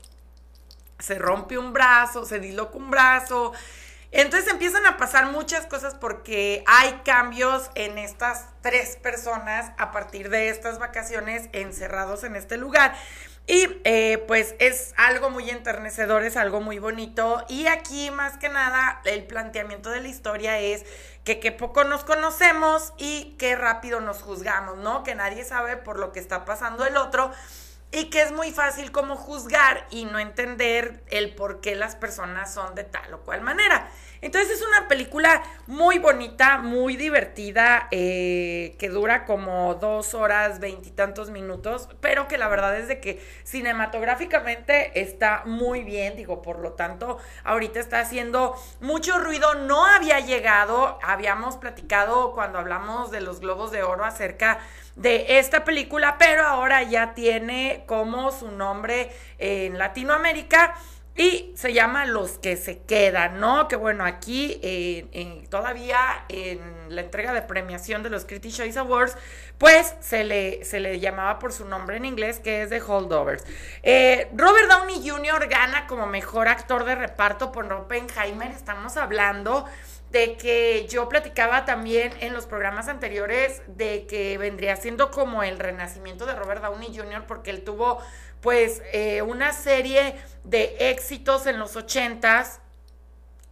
se 0.99 1.19
rompe 1.19 1.59
un 1.59 1.73
brazo, 1.73 2.25
se 2.25 2.41
disloca 2.41 2.77
un 2.77 2.91
brazo. 2.91 3.53
Entonces 4.13 4.51
empiezan 4.51 4.87
a 4.87 4.97
pasar 4.97 5.31
muchas 5.33 5.67
cosas 5.67 5.95
porque 5.95 6.65
hay 6.67 7.01
cambios 7.05 7.71
en 7.75 7.99
estas 7.99 8.47
tres 8.63 8.97
personas 8.97 9.73
a 9.79 9.91
partir 9.91 10.31
de 10.31 10.49
estas 10.49 10.79
vacaciones 10.79 11.49
encerrados 11.53 12.25
en 12.25 12.37
este 12.37 12.57
lugar. 12.57 12.95
Y 13.49 13.69
eh, 13.85 14.25
pues 14.27 14.57
es 14.59 14.93
algo 14.97 15.31
muy 15.31 15.49
enternecedor, 15.51 16.25
es 16.25 16.37
algo 16.37 16.61
muy 16.61 16.81
bonito. 16.81 17.45
Y 17.49 17.69
aquí 17.69 18.11
más 18.11 18.37
que 18.39 18.49
nada 18.49 19.01
el 19.05 19.25
planteamiento 19.25 19.91
de 19.91 20.01
la 20.01 20.09
historia 20.09 20.59
es 20.59 20.85
que 21.23 21.39
qué 21.39 21.53
poco 21.53 21.85
nos 21.85 22.03
conocemos 22.03 22.93
y 22.99 23.37
qué 23.39 23.55
rápido 23.55 24.01
nos 24.01 24.23
juzgamos, 24.23 24.79
¿no? 24.79 25.05
Que 25.05 25.15
nadie 25.15 25.45
sabe 25.45 25.77
por 25.77 25.99
lo 25.99 26.13
que 26.13 26.19
está 26.19 26.45
pasando 26.45 26.87
el 26.87 26.97
otro 26.97 27.31
y 27.93 28.11
que 28.11 28.23
es 28.23 28.33
muy 28.33 28.51
fácil 28.51 28.93
como 28.93 29.17
juzgar 29.17 29.87
y 29.91 30.05
no 30.05 30.19
entender 30.19 31.03
el 31.09 31.35
por 31.35 31.61
qué 31.61 31.75
las 31.75 31.97
personas 31.97 32.53
son 32.53 32.75
de 32.75 32.85
tal 32.85 33.15
o 33.15 33.21
cual 33.21 33.41
manera. 33.41 33.89
Entonces 34.23 34.59
es 34.59 34.67
una 34.67 34.89
película 34.89 35.43
muy 35.67 35.99
bonita, 35.99 36.59
muy 36.59 36.97
divertida, 36.97 37.87
eh, 37.91 38.75
que 38.79 38.89
dura 38.89 39.25
como 39.25 39.75
dos 39.77 40.15
horas, 40.15 40.59
veintitantos 40.59 41.31
minutos, 41.31 41.89
pero 42.01 42.27
que 42.27 42.39
la 42.39 42.49
verdad 42.49 42.77
es 42.77 42.89
de 42.89 42.99
que 42.99 43.23
cinematográficamente 43.45 45.01
está 45.01 45.43
muy 45.45 45.85
bien, 45.85 46.17
digo, 46.17 46.43
por 46.43 46.59
lo 46.59 46.73
tanto, 46.73 47.19
ahorita 47.45 47.79
está 47.79 48.01
haciendo 48.01 48.57
mucho 48.81 49.19
ruido, 49.19 49.55
no 49.55 49.85
había 49.85 50.19
llegado, 50.21 50.99
habíamos 51.03 51.57
platicado 51.57 52.33
cuando 52.33 52.59
hablamos 52.59 53.11
de 53.11 53.21
los 53.21 53.41
globos 53.41 53.71
de 53.71 53.83
oro 53.83 54.05
acerca 54.05 54.59
esta 55.03 55.65
película, 55.65 56.17
pero 56.19 56.45
ahora 56.47 56.83
ya 56.83 57.15
tiene 57.15 57.85
como 57.87 58.33
su 58.33 58.51
nombre 58.51 59.11
en 59.39 59.79
Latinoamérica 59.79 60.75
y 61.17 61.53
se 61.55 61.73
llama 61.73 62.05
Los 62.05 62.33
que 62.33 62.57
se 62.57 62.79
quedan, 62.81 63.41
¿no? 63.41 63.69
Que 63.69 63.77
bueno, 63.77 64.05
aquí 64.05 64.61
todavía 65.49 65.99
en 66.29 66.95
la 66.95 67.01
entrega 67.01 67.33
de 67.33 67.41
premiación 67.41 68.03
de 68.03 68.11
los 68.11 68.27
Critics' 68.27 68.57
Choice 68.57 68.79
Awards, 68.79 69.17
pues 69.57 69.95
se 70.01 70.25
le, 70.25 70.63
se 70.65 70.79
le 70.79 71.01
llamaba 71.01 71.39
por 71.39 71.55
su 71.55 71.65
nombre 71.65 71.97
en 71.97 72.05
inglés, 72.05 72.39
que 72.39 72.63
es 72.63 72.69
The 72.69 72.83
Holdovers. 72.83 73.45
Eh, 73.83 74.29
Robert 74.35 74.69
Downey 74.69 75.09
Jr. 75.09 75.49
gana 75.49 75.87
como 75.87 76.07
mejor 76.07 76.49
actor 76.49 76.85
de 76.85 76.95
reparto 76.95 77.51
por 77.51 77.73
Oppenheimer. 77.73 78.51
Estamos 78.51 78.99
hablando 78.99 79.65
de 80.17 80.39
que 80.39 80.87
yo 80.89 81.11
platicaba 81.11 81.67
también 81.67 82.11
en 82.21 82.33
los 82.33 82.47
programas 82.47 82.89
anteriores 82.89 83.61
de 83.67 84.07
que 84.07 84.39
vendría 84.39 84.75
siendo 84.77 85.11
como 85.11 85.43
el 85.43 85.59
renacimiento 85.59 86.25
de 86.25 86.35
Robert 86.35 86.63
Downey 86.63 86.97
Jr. 86.97 87.27
porque 87.27 87.51
él 87.51 87.63
tuvo 87.63 88.01
pues 88.41 88.81
eh, 88.95 89.21
una 89.21 89.53
serie 89.53 90.15
de 90.43 90.75
éxitos 90.91 91.47
en 91.47 91.59
los 91.59 91.77
ochentas 91.77 92.61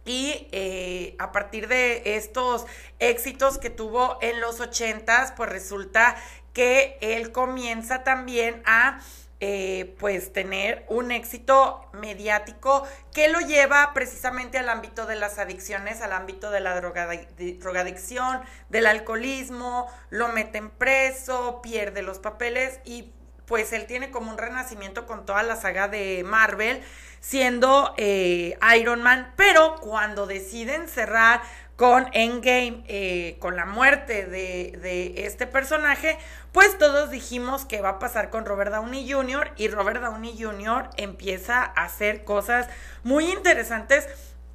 y 0.05 0.47
eh, 0.51 1.15
a 1.19 1.31
partir 1.31 1.67
de 1.67 2.15
estos 2.15 2.65
éxitos 2.97 3.59
que 3.59 3.69
tuvo 3.69 4.17
en 4.21 4.41
los 4.41 4.59
ochentas, 4.59 5.33
pues 5.33 5.51
resulta 5.51 6.15
que 6.53 6.97
él 7.01 7.31
comienza 7.31 8.03
también 8.03 8.63
a 8.65 9.01
eh, 9.41 9.95
pues 9.99 10.31
tener 10.31 10.85
un 10.87 11.11
éxito 11.11 11.89
mediático 11.91 12.87
que 13.13 13.27
lo 13.27 13.41
lleva 13.41 13.91
precisamente 13.93 14.57
al 14.57 14.69
ámbito 14.69 15.05
de 15.05 15.15
las 15.15 15.39
adicciones, 15.39 16.01
al 16.01 16.13
ámbito 16.13 16.51
de 16.51 16.61
la 16.61 16.79
drogadicción, 16.79 18.41
del 18.69 18.87
alcoholismo, 18.87 19.87
lo 20.09 20.29
meten 20.29 20.69
preso, 20.69 21.61
pierde 21.61 22.01
los 22.01 22.19
papeles 22.19 22.79
y 22.85 23.11
pues 23.45 23.73
él 23.73 23.85
tiene 23.85 24.09
como 24.09 24.31
un 24.31 24.37
renacimiento 24.37 25.05
con 25.05 25.25
toda 25.25 25.43
la 25.43 25.55
saga 25.55 25.87
de 25.87 26.23
Marvel, 26.25 26.81
siendo 27.19 27.93
eh, 27.97 28.57
Iron 28.77 29.01
Man, 29.01 29.33
pero 29.35 29.75
cuando 29.81 30.27
deciden 30.27 30.87
cerrar 30.87 31.41
con 31.75 32.07
Endgame, 32.13 32.83
eh, 32.87 33.35
con 33.39 33.55
la 33.55 33.65
muerte 33.65 34.25
de, 34.25 34.77
de, 34.81 35.25
este 35.25 35.45
personaje, 35.45 36.17
pues 36.53 36.77
todos 36.77 37.11
dijimos 37.11 37.65
que 37.65 37.81
va 37.81 37.89
a 37.89 37.99
pasar 37.99 38.29
con 38.29 38.45
Robert 38.45 38.71
Downey 38.71 39.11
Jr. 39.11 39.51
y 39.57 39.67
Robert 39.67 40.01
Downey 40.01 40.41
Jr. 40.41 40.89
empieza 40.95 41.63
a 41.63 41.83
hacer 41.83 42.23
cosas 42.23 42.67
muy 43.03 43.29
interesantes. 43.31 44.07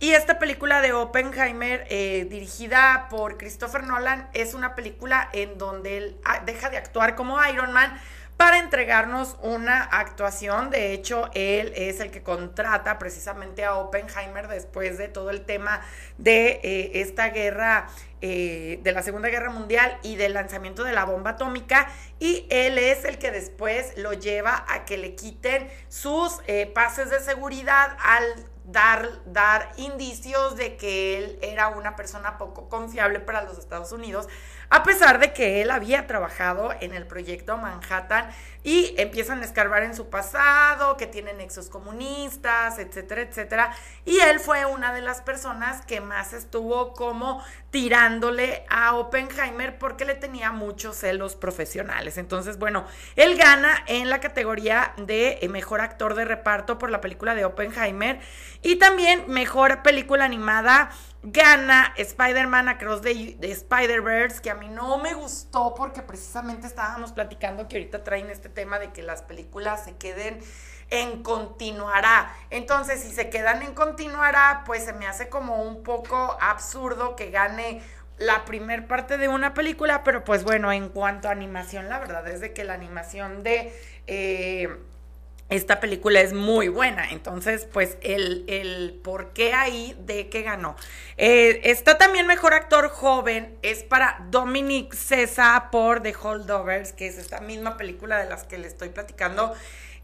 Y 0.03 0.13
esta 0.13 0.39
película 0.39 0.81
de 0.81 0.95
Oppenheimer, 0.95 1.87
eh, 1.91 2.27
dirigida 2.31 3.09
por 3.11 3.37
Christopher 3.37 3.85
Nolan, 3.85 4.31
es 4.33 4.55
una 4.55 4.75
película 4.75 5.29
en 5.35 5.59
donde 5.59 5.99
él 5.99 6.17
ah, 6.25 6.41
deja 6.47 6.71
de 6.71 6.79
actuar 6.79 7.17
como 7.17 7.39
Iron 7.45 7.75
Man 7.75 8.01
para 8.41 8.57
entregarnos 8.57 9.37
una 9.43 9.83
actuación. 9.83 10.71
De 10.71 10.95
hecho, 10.95 11.29
él 11.35 11.75
es 11.77 12.01
el 12.01 12.11
que 12.11 12.23
contrata 12.23 12.99
precisamente 12.99 13.67
a 13.67 13.75
Oppenheimer 13.75 14.49
después 14.49 14.97
de 14.97 15.09
todo 15.09 15.29
el 15.29 15.45
tema 15.45 15.83
de 16.17 16.59
eh, 16.63 17.03
esta 17.03 17.29
guerra, 17.29 17.89
eh, 18.23 18.81
de 18.83 18.93
la 18.93 19.03
Segunda 19.03 19.29
Guerra 19.29 19.51
Mundial 19.51 19.99
y 20.03 20.17
del 20.17 20.33
lanzamiento 20.33 20.85
de 20.85 20.93
la 20.93 21.05
bomba 21.05 21.33
atómica. 21.33 21.91
Y 22.19 22.47
él 22.49 22.79
es 22.79 23.05
el 23.05 23.19
que 23.19 23.31
después 23.31 23.93
lo 23.99 24.15
lleva 24.15 24.65
a 24.69 24.87
que 24.87 24.97
le 24.97 25.15
quiten 25.17 25.69
sus 25.91 26.39
eh, 26.47 26.65
pases 26.65 27.11
de 27.11 27.21
seguridad 27.21 27.95
al 28.03 28.25
dar, 28.65 29.07
dar 29.27 29.71
indicios 29.77 30.57
de 30.57 30.79
que 30.79 31.19
él 31.19 31.39
era 31.43 31.69
una 31.69 31.95
persona 31.95 32.39
poco 32.39 32.71
confiable 32.71 33.21
para 33.21 33.43
los 33.43 33.59
Estados 33.59 33.93
Unidos 33.93 34.29
a 34.71 34.85
pesar 34.85 35.19
de 35.19 35.33
que 35.33 35.63
él 35.63 35.71
había 35.73 36.07
trabajado 36.07 36.73
en 36.81 36.95
el 36.95 37.05
proyecto 37.05 37.59
Manhattan 37.59 38.31
y 38.63 38.95
empiezan 38.99 39.41
a 39.41 39.45
escarbar 39.45 39.83
en 39.83 39.97
su 39.97 40.11
pasado, 40.11 40.97
que 40.97 41.09
tiene 41.09 41.33
nexos 41.33 41.69
comunistas, 41.69 42.79
etcétera, 42.79 43.23
etcétera. 43.23 43.73
Y 44.05 44.21
él 44.21 44.39
fue 44.39 44.67
una 44.67 44.95
de 44.95 45.01
las 45.01 45.23
personas 45.23 45.85
que 45.87 46.01
más 46.01 46.33
estuvo 46.33 46.93
como 46.93 47.43
tirándole 47.71 48.65
a 48.69 48.95
Oppenheimer 48.95 49.77
porque 49.77 50.05
le 50.05 50.15
tenía 50.15 50.53
muchos 50.53 50.97
celos 50.97 51.35
profesionales. 51.35 52.17
Entonces, 52.17 52.57
bueno, 52.59 52.87
él 53.17 53.37
gana 53.37 53.83
en 53.87 54.09
la 54.09 54.21
categoría 54.21 54.93
de 54.99 55.45
mejor 55.51 55.81
actor 55.81 56.15
de 56.15 56.25
reparto 56.25 56.79
por 56.79 56.91
la 56.91 57.01
película 57.01 57.35
de 57.35 57.45
Oppenheimer 57.45 58.21
y 58.63 58.77
también 58.77 59.25
mejor 59.27 59.83
película 59.83 60.25
animada 60.25 60.91
gana 61.23 61.93
Spider-Man 61.97 62.69
Across 62.69 63.03
the, 63.03 63.37
Spider-Verse, 63.41 64.41
que 64.41 64.51
a 64.51 64.55
mí 64.55 64.69
no 64.69 64.99
me 64.99 65.15
gustó 65.15 65.75
porque 65.75 66.03
precisamente 66.03 66.67
estábamos 66.67 67.13
platicando 67.13 67.69
que 67.69 67.77
ahorita 67.77 68.05
traen 68.05 68.31
este 68.31 68.49
tema 68.49 68.79
de 68.79 68.91
que 68.93 69.03
las 69.03 69.23
películas 69.23 69.85
se 69.85 69.97
queden 69.97 70.41
en 70.89 71.23
continuará. 71.23 72.35
Entonces, 72.49 73.01
si 73.01 73.13
se 73.13 73.29
quedan 73.29 73.63
en 73.63 73.75
continuará, 73.75 74.65
pues 74.67 74.85
se 74.85 74.93
me 74.93 75.07
hace 75.07 75.29
como 75.29 75.63
un 75.63 75.83
poco 75.83 76.37
absurdo 76.41 77.17
que 77.17 77.31
gane 77.31 77.83
la 78.19 78.45
primer 78.45 78.87
parte 78.87 79.17
de 79.17 79.29
una 79.29 79.55
película, 79.55 80.03
pero 80.05 80.25
pues 80.25 80.45
bueno, 80.45 80.73
en 80.73 80.89
cuanto 80.89 81.29
a 81.29 81.33
animación, 81.33 81.89
la 81.89 81.99
verdad 81.99 82.27
es 82.29 82.41
de 82.41 82.53
que 82.53 82.65
la 82.65 82.75
animación 82.75 83.43
de... 83.43 83.73
Eh, 84.07 84.69
esta 85.51 85.81
película 85.81 86.21
es 86.21 86.33
muy 86.33 86.69
buena. 86.69 87.11
Entonces, 87.11 87.67
pues 87.71 87.99
el, 88.03 88.45
el 88.49 89.01
por 89.03 89.33
qué 89.33 89.53
ahí 89.53 89.97
de 89.99 90.29
que 90.29 90.43
ganó. 90.43 90.77
Eh, 91.17 91.61
está 91.65 91.99
también 91.99 92.27
mejor 92.27 92.55
actor 92.55 92.89
joven, 92.89 93.59
es 93.63 93.83
para 93.83 94.25
Dominic 94.31 94.95
Cesa 94.95 95.69
por 95.71 96.03
The 96.03 96.15
Holdovers, 96.15 96.93
que 96.93 97.09
es 97.09 97.19
esta 97.19 97.41
misma 97.41 97.77
película 97.77 98.19
de 98.19 98.29
las 98.29 98.45
que 98.45 98.59
le 98.59 98.69
estoy 98.69 98.91
platicando. 98.91 99.53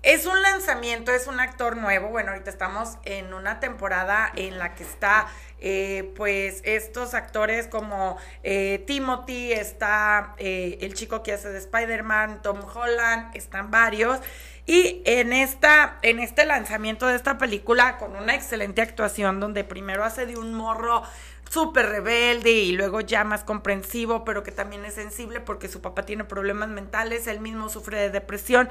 Es 0.03 0.27
un 0.27 0.41
lanzamiento, 0.43 1.11
es 1.11 1.27
un 1.27 1.41
actor 1.41 1.77
nuevo. 1.77 2.09
Bueno, 2.09 2.33
ahorita 2.33 2.51
estamos 2.51 2.99
en 3.05 3.33
una 3.33 3.59
temporada 3.61 4.31
en 4.37 4.59
la 4.59 4.75
que 4.75 4.85
está, 4.85 5.27
eh, 5.59 6.13
pues, 6.17 6.61
estos 6.65 7.15
actores 7.15 7.67
como 7.67 8.17
eh, 8.45 8.85
Timothy, 8.87 9.53
está 9.53 10.35
el 10.39 10.95
chico 10.95 11.23
que 11.23 11.33
hace 11.33 11.49
de 11.49 11.59
Spider-Man, 11.59 12.43
Tom 12.43 12.61
Holland, 12.73 13.35
están 13.35 13.71
varios. 13.71 14.21
Y 14.67 15.03
en, 15.05 15.33
esta, 15.33 15.99
en 16.03 16.19
este 16.19 16.45
lanzamiento 16.45 17.07
de 17.07 17.15
esta 17.15 17.39
película, 17.39 17.99
con 17.99 18.17
una 18.17 18.35
excelente 18.35 18.83
actuación, 18.83 19.39
donde 19.39 19.63
primero 19.63 20.05
hace 20.05 20.27
de 20.27 20.37
un 20.37 20.55
morro 20.55 21.05
súper 21.49 21.87
rebelde 21.87 22.51
y 22.51 22.73
luego 22.73 23.01
ya 23.01 23.23
más 23.23 23.45
comprensivo, 23.45 24.25
pero 24.25 24.43
que 24.43 24.51
también 24.51 24.85
es 24.85 24.95
sensible 24.95 25.41
porque 25.41 25.69
su 25.69 25.81
papá 25.81 26.03
tiene 26.05 26.25
problemas 26.25 26.69
mentales, 26.69 27.29
él 27.29 27.39
mismo 27.39 27.69
sufre 27.69 27.99
de 27.99 28.11
depresión. 28.11 28.69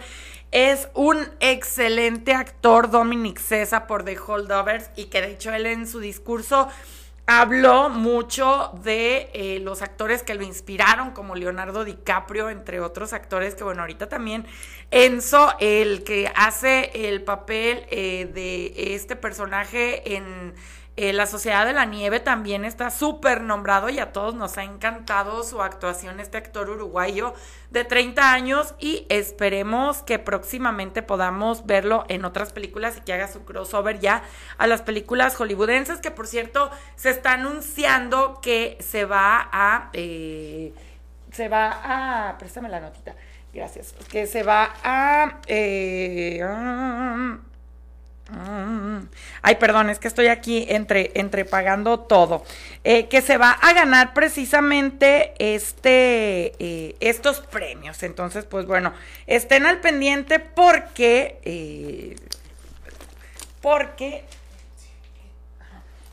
Es 0.51 0.89
un 0.93 1.17
excelente 1.39 2.33
actor, 2.33 2.89
Dominic 2.89 3.39
Cesa, 3.39 3.87
por 3.87 4.03
The 4.03 4.17
Holdovers, 4.19 4.89
y 4.97 5.05
que 5.05 5.21
de 5.21 5.31
hecho 5.31 5.53
él 5.53 5.65
en 5.65 5.87
su 5.87 6.01
discurso 6.01 6.67
habló 7.27 7.89
mucho 7.89 8.71
de 8.83 9.29
eh, 9.33 9.59
los 9.59 9.81
actores 9.81 10.23
que 10.23 10.35
lo 10.35 10.43
inspiraron, 10.43 11.11
como 11.11 11.35
Leonardo 11.35 11.83
DiCaprio, 11.83 12.49
entre 12.49 12.79
otros 12.79 13.13
actores, 13.13 13.55
que 13.55 13.63
bueno, 13.63 13.81
ahorita 13.81 14.07
también 14.09 14.45
Enzo, 14.91 15.53
el 15.59 16.03
que 16.03 16.31
hace 16.35 17.09
el 17.09 17.23
papel 17.23 17.85
eh, 17.89 18.29
de 18.33 18.95
este 18.95 19.15
personaje 19.15 20.15
en 20.15 20.53
eh, 20.97 21.11
la 21.11 21.25
Sociedad 21.25 21.65
de 21.65 21.73
la 21.73 21.83
Nieve 21.83 22.21
también 22.21 22.63
está 22.63 22.89
súper 22.89 23.41
nombrado 23.41 23.89
y 23.89 23.99
a 23.99 24.13
todos 24.13 24.33
nos 24.33 24.57
ha 24.57 24.63
encantado 24.63 25.43
su 25.43 25.61
actuación, 25.61 26.21
este 26.21 26.37
actor 26.37 26.69
uruguayo 26.69 27.33
de 27.69 27.83
30 27.83 28.31
años 28.31 28.75
y 28.79 29.05
esperemos 29.09 30.03
que 30.03 30.19
próximamente 30.19 31.01
podamos 31.01 31.65
verlo 31.65 32.05
en 32.07 32.23
otras 32.23 32.53
películas 32.53 32.95
y 32.95 33.01
que 33.01 33.11
haga 33.11 33.27
su 33.27 33.43
crossover 33.43 33.99
ya 33.99 34.23
a 34.57 34.67
las 34.67 34.83
películas 34.83 35.35
hollywoodenses, 35.35 35.99
que 35.99 36.11
por 36.11 36.27
cierto 36.27 36.71
se 36.95 37.09
está 37.09 37.33
anunciando 37.33 38.39
que 38.41 38.77
se 38.79 39.03
va 39.03 39.49
a... 39.51 39.89
Eh, 39.91 40.73
se 41.33 41.49
va 41.49 42.29
a... 42.29 42.37
Préstame 42.37 42.69
la 42.69 42.79
notita. 42.79 43.15
Gracias. 43.53 43.93
Que 44.09 44.27
se 44.27 44.43
va 44.43 44.73
a... 44.81 45.39
Eh, 45.47 46.41
Mm. 48.31 48.84
Ay, 49.47 49.57
perdón, 49.57 49.91
es 49.91 49.99
que 49.99 50.07
estoy 50.07 50.25
aquí 50.25 50.65
entre, 50.69 51.11
entre 51.13 51.45
pagando 51.45 51.99
todo. 51.99 52.43
Eh, 52.83 53.05
que 53.09 53.21
se 53.21 53.37
va 53.37 53.51
a 53.51 53.73
ganar 53.73 54.15
precisamente 54.15 55.33
este, 55.37 56.53
eh, 56.57 56.95
estos 56.99 57.41
premios. 57.41 58.01
Entonces, 58.01 58.45
pues 58.45 58.65
bueno, 58.65 58.91
estén 59.27 59.67
al 59.67 59.81
pendiente 59.81 60.39
porque, 60.39 61.37
eh, 61.45 62.15
porque 63.61 64.23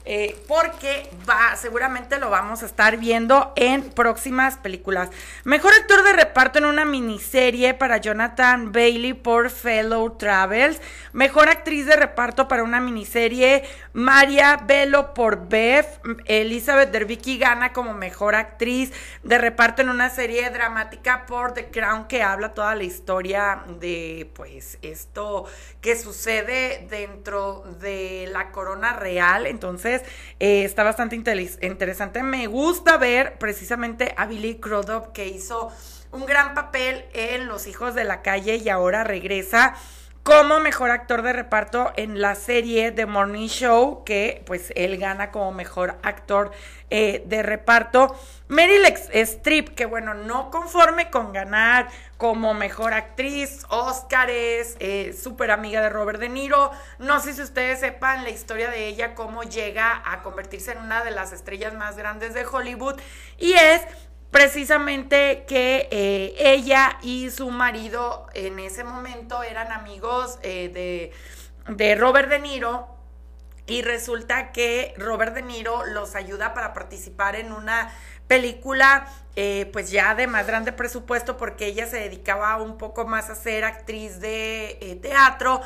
eh, 0.04 0.36
porque 0.48 1.08
va, 1.28 1.54
seguramente 1.56 2.18
lo 2.18 2.28
vamos 2.28 2.62
a 2.62 2.66
estar 2.66 2.96
viendo 2.96 3.52
en 3.54 3.90
próximas 3.90 4.56
películas. 4.56 5.10
Mejor 5.44 5.72
actor 5.74 6.02
de 6.02 6.12
reparto 6.12 6.58
en 6.58 6.64
una 6.64 6.84
miniserie 6.84 7.74
para 7.74 7.98
Jonathan 7.98 8.72
Bailey 8.72 9.12
por 9.12 9.50
Fellow 9.50 10.16
Travels. 10.16 10.80
Mejor 11.12 11.48
actriz 11.48 11.86
de 11.86 11.94
reparto 11.94 12.48
para 12.48 12.64
una 12.64 12.80
miniserie 12.80 13.64
Maria 13.92 14.60
Bello 14.66 15.14
por 15.14 15.48
Bev. 15.48 15.86
Elizabeth 16.24 16.90
Derbicki 16.90 17.38
gana 17.38 17.72
como 17.72 17.94
mejor 17.94 18.34
actriz 18.34 18.92
de 19.22 19.38
reparto 19.38 19.82
en 19.82 19.88
una 19.88 20.10
serie 20.10 20.50
dramática 20.50 21.26
por 21.26 21.52
The 21.54 21.66
Crown 21.70 22.08
que 22.08 22.22
habla 22.22 22.54
toda 22.54 22.74
la 22.74 22.82
historia 22.82 23.62
de 23.78 24.30
pues 24.34 24.78
esto 24.82 25.46
que 25.80 25.96
sucede 25.96 26.86
dentro 26.90 27.62
de 27.80 28.28
la 28.32 28.50
corona 28.50 28.94
real. 28.94 29.46
Entonces 29.46 29.91
eh, 30.40 30.64
está 30.64 30.82
bastante 30.82 31.16
interesante. 31.16 32.22
Me 32.22 32.46
gusta 32.46 32.96
ver 32.96 33.38
precisamente 33.38 34.14
a 34.16 34.26
Billy 34.26 34.56
Crudup 34.56 35.12
que 35.12 35.28
hizo 35.28 35.70
un 36.12 36.26
gran 36.26 36.54
papel 36.54 37.04
en 37.14 37.48
Los 37.48 37.66
Hijos 37.66 37.94
de 37.94 38.04
la 38.04 38.22
Calle 38.22 38.56
y 38.56 38.68
ahora 38.68 39.04
regresa 39.04 39.74
como 40.22 40.60
mejor 40.60 40.90
actor 40.90 41.22
de 41.22 41.32
reparto 41.32 41.92
en 41.96 42.20
la 42.20 42.36
serie 42.36 42.92
The 42.92 43.06
Morning 43.06 43.48
Show, 43.48 44.04
que 44.04 44.42
pues 44.46 44.72
él 44.76 44.98
gana 44.98 45.32
como 45.32 45.50
mejor 45.50 45.98
actor 46.02 46.52
eh, 46.90 47.24
de 47.26 47.42
reparto. 47.42 48.14
Meryl 48.46 48.84
Streep, 48.84 49.74
que 49.74 49.86
bueno, 49.86 50.14
no 50.14 50.50
conforme 50.50 51.10
con 51.10 51.32
ganar 51.32 51.88
como 52.18 52.54
mejor 52.54 52.94
actriz, 52.94 53.64
Oscars, 53.68 54.76
eh, 54.78 55.18
súper 55.20 55.50
amiga 55.50 55.80
de 55.80 55.88
Robert 55.88 56.20
De 56.20 56.28
Niro. 56.28 56.70
No 57.00 57.18
sé 57.18 57.32
si 57.32 57.42
ustedes 57.42 57.80
sepan 57.80 58.22
la 58.22 58.30
historia 58.30 58.70
de 58.70 58.86
ella, 58.86 59.16
cómo 59.16 59.42
llega 59.42 60.02
a 60.04 60.22
convertirse 60.22 60.72
en 60.72 60.78
una 60.78 61.02
de 61.02 61.10
las 61.10 61.32
estrellas 61.32 61.74
más 61.74 61.96
grandes 61.96 62.32
de 62.34 62.46
Hollywood. 62.46 63.00
Y 63.38 63.54
es 63.54 63.82
precisamente 64.32 65.44
que 65.46 65.88
eh, 65.90 66.34
ella 66.38 66.98
y 67.02 67.30
su 67.30 67.50
marido 67.50 68.26
en 68.32 68.58
ese 68.58 68.82
momento 68.82 69.42
eran 69.42 69.70
amigos 69.70 70.38
eh, 70.42 70.70
de, 71.68 71.74
de 71.74 71.94
Robert 71.94 72.30
De 72.30 72.40
Niro 72.40 72.88
y 73.66 73.82
resulta 73.82 74.50
que 74.50 74.94
Robert 74.96 75.34
De 75.34 75.42
Niro 75.42 75.84
los 75.84 76.16
ayuda 76.16 76.54
para 76.54 76.72
participar 76.72 77.36
en 77.36 77.52
una 77.52 77.92
película 78.26 79.06
eh, 79.36 79.68
pues 79.70 79.90
ya 79.90 80.14
de 80.14 80.26
más 80.26 80.46
grande 80.46 80.72
presupuesto 80.72 81.36
porque 81.36 81.66
ella 81.66 81.86
se 81.86 81.98
dedicaba 81.98 82.56
un 82.56 82.78
poco 82.78 83.06
más 83.06 83.28
a 83.28 83.34
ser 83.34 83.64
actriz 83.64 84.18
de 84.18 84.98
teatro 85.02 85.60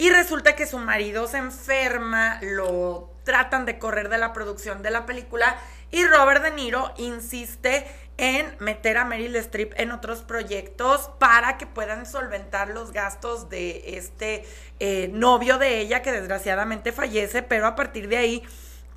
y 0.00 0.08
resulta 0.08 0.56
que 0.56 0.66
su 0.66 0.78
marido 0.78 1.26
se 1.26 1.36
enferma, 1.36 2.38
lo 2.40 3.10
tratan 3.22 3.66
de 3.66 3.78
correr 3.78 4.08
de 4.08 4.16
la 4.16 4.32
producción 4.32 4.82
de 4.82 4.90
la 4.90 5.04
película 5.04 5.58
y 5.90 6.06
Robert 6.06 6.42
De 6.42 6.50
Niro 6.52 6.94
insiste 6.96 7.86
en 8.16 8.46
meter 8.60 8.96
a 8.96 9.04
Meryl 9.04 9.36
Streep 9.36 9.74
en 9.76 9.92
otros 9.92 10.22
proyectos 10.22 11.10
para 11.18 11.58
que 11.58 11.66
puedan 11.66 12.06
solventar 12.06 12.70
los 12.70 12.92
gastos 12.92 13.50
de 13.50 13.98
este 13.98 14.46
eh, 14.78 15.10
novio 15.12 15.58
de 15.58 15.80
ella 15.80 16.00
que 16.00 16.12
desgraciadamente 16.12 16.92
fallece, 16.92 17.42
pero 17.42 17.66
a 17.66 17.76
partir 17.76 18.08
de 18.08 18.16
ahí 18.16 18.42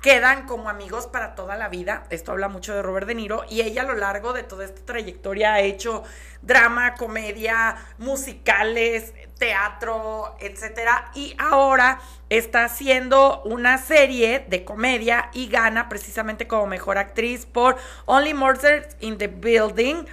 quedan 0.04 0.46
como 0.46 0.68
amigos 0.68 1.06
para 1.06 1.34
toda 1.34 1.56
la 1.56 1.70
vida. 1.70 2.04
Esto 2.10 2.32
habla 2.32 2.48
mucho 2.48 2.74
de 2.74 2.82
Robert 2.82 3.06
De 3.06 3.14
Niro 3.14 3.46
y 3.48 3.62
ella 3.62 3.80
a 3.80 3.84
lo 3.86 3.94
largo 3.94 4.34
de 4.34 4.42
toda 4.42 4.66
esta 4.66 4.84
trayectoria 4.84 5.54
ha 5.54 5.60
hecho 5.60 6.02
drama, 6.42 6.92
comedia, 6.92 7.76
musicales, 7.96 9.14
teatro, 9.38 10.36
etcétera 10.40 11.10
y 11.14 11.34
ahora 11.38 12.00
está 12.28 12.64
haciendo 12.64 13.40
una 13.44 13.78
serie 13.78 14.44
de 14.46 14.62
comedia 14.62 15.30
y 15.32 15.48
gana 15.48 15.88
precisamente 15.88 16.46
como 16.46 16.66
mejor 16.66 16.98
actriz 16.98 17.46
por 17.46 17.78
Only 18.04 18.34
Murders 18.34 18.98
in 19.00 19.16
the 19.16 19.28
Building. 19.28 20.04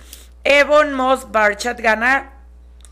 Evan 0.45 0.93
Moss 0.93 1.30
Barchat 1.30 1.82
gana 1.82 2.40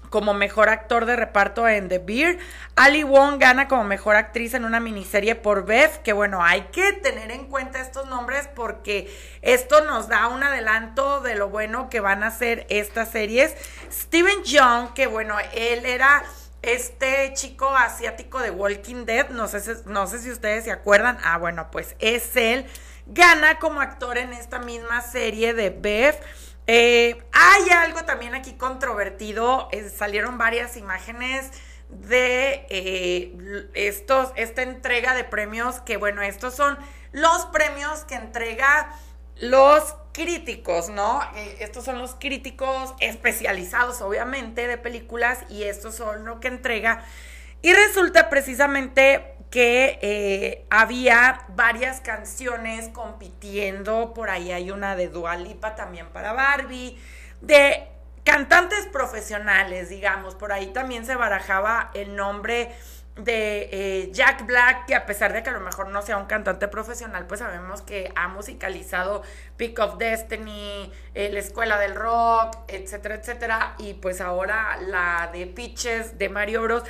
como 0.09 0.33
mejor 0.33 0.69
actor 0.69 1.05
de 1.05 1.15
reparto 1.15 1.67
en 1.67 1.87
The 1.87 1.99
Beer. 1.99 2.39
Ali 2.75 3.03
Wong 3.03 3.39
gana 3.39 3.67
como 3.67 3.83
mejor 3.83 4.15
actriz 4.15 4.53
en 4.53 4.65
una 4.65 4.79
miniserie 4.79 5.35
por 5.35 5.65
Beth, 5.65 6.01
que 6.01 6.13
bueno, 6.13 6.43
hay 6.43 6.63
que 6.71 6.93
tener 6.93 7.31
en 7.31 7.45
cuenta 7.45 7.81
estos 7.81 8.07
nombres 8.07 8.49
porque 8.55 9.13
esto 9.41 9.85
nos 9.85 10.07
da 10.07 10.27
un 10.27 10.43
adelanto 10.43 11.21
de 11.21 11.35
lo 11.35 11.49
bueno 11.49 11.89
que 11.89 11.99
van 11.99 12.23
a 12.23 12.31
ser 12.31 12.65
estas 12.69 13.09
series. 13.09 13.55
Steven 13.91 14.43
Young, 14.43 14.93
que 14.93 15.07
bueno, 15.07 15.35
él 15.53 15.85
era 15.85 16.23
este 16.61 17.33
chico 17.33 17.69
asiático 17.69 18.39
de 18.39 18.51
Walking 18.51 19.05
Dead, 19.05 19.29
no 19.29 19.47
sé, 19.47 19.61
no 19.85 20.07
sé 20.07 20.19
si 20.19 20.31
ustedes 20.31 20.65
se 20.65 20.71
acuerdan, 20.71 21.17
ah 21.23 21.37
bueno, 21.37 21.71
pues 21.71 21.95
es 21.99 22.35
él, 22.35 22.65
gana 23.07 23.59
como 23.59 23.81
actor 23.81 24.17
en 24.17 24.33
esta 24.33 24.59
misma 24.59 25.01
serie 25.01 25.53
de 25.53 25.69
Beth. 25.69 26.21
Eh, 26.71 27.19
hay 27.31 27.71
algo 27.71 28.05
también 28.05 28.35
aquí 28.35 28.53
controvertido. 28.53 29.69
Eh, 29.71 29.89
salieron 29.89 30.37
varias 30.37 30.77
imágenes 30.77 31.49
de 31.89 32.67
eh, 32.69 33.67
estos, 33.73 34.31
esta 34.35 34.61
entrega 34.61 35.15
de 35.15 35.23
premios, 35.23 35.79
que 35.79 35.97
bueno, 35.97 36.21
estos 36.21 36.53
son 36.53 36.77
los 37.11 37.47
premios 37.47 38.01
que 38.01 38.13
entrega 38.13 38.93
los 39.41 39.95
críticos, 40.11 40.89
¿no? 40.89 41.21
estos 41.59 41.85
son 41.85 41.97
los 41.97 42.13
críticos 42.13 42.93
especializados, 42.99 44.01
obviamente, 44.01 44.67
de 44.67 44.77
películas, 44.77 45.39
y 45.49 45.63
estos 45.63 45.95
son 45.95 46.23
lo 46.23 46.39
que 46.39 46.49
entrega. 46.49 47.03
Y 47.63 47.73
resulta 47.73 48.29
precisamente 48.29 49.38
que 49.49 49.97
eh, 50.01 50.65
había 50.69 51.41
varias 51.49 52.01
canciones 52.01 52.89
compitiendo, 52.89 54.13
por 54.13 54.29
ahí 54.29 54.51
hay 54.51 54.69
una 54.71 54.95
de 54.95 55.09
Dualipa 55.09 55.75
también 55.75 56.07
para 56.09 56.33
Barbie, 56.33 56.99
de 57.41 57.87
cantantes 58.23 58.85
profesionales, 58.87 59.89
digamos, 59.89 60.35
por 60.35 60.51
ahí 60.51 60.67
también 60.67 61.05
se 61.05 61.15
barajaba 61.15 61.89
el 61.95 62.15
nombre 62.15 62.71
de 63.15 63.69
eh, 63.71 64.09
Jack 64.11 64.45
Black, 64.45 64.85
que 64.85 64.95
a 64.95 65.05
pesar 65.05 65.33
de 65.33 65.43
que 65.43 65.49
a 65.49 65.53
lo 65.53 65.59
mejor 65.59 65.89
no 65.89 66.01
sea 66.01 66.17
un 66.17 66.25
cantante 66.25 66.67
profesional, 66.67 67.25
pues 67.27 67.39
sabemos 67.39 67.81
que 67.81 68.11
ha 68.15 68.27
musicalizado 68.27 69.23
Pick 69.57 69.79
of 69.79 69.97
Destiny, 69.97 70.91
eh, 71.13 71.29
la 71.31 71.39
Escuela 71.39 71.79
del 71.79 71.95
Rock, 71.95 72.57
etcétera, 72.67 73.15
etcétera, 73.15 73.75
y 73.77 73.95
pues 73.95 74.21
ahora 74.21 74.77
la 74.81 75.29
de 75.33 75.47
Pitches 75.47 76.17
de 76.17 76.29
Mario 76.29 76.61
Bros. 76.61 76.83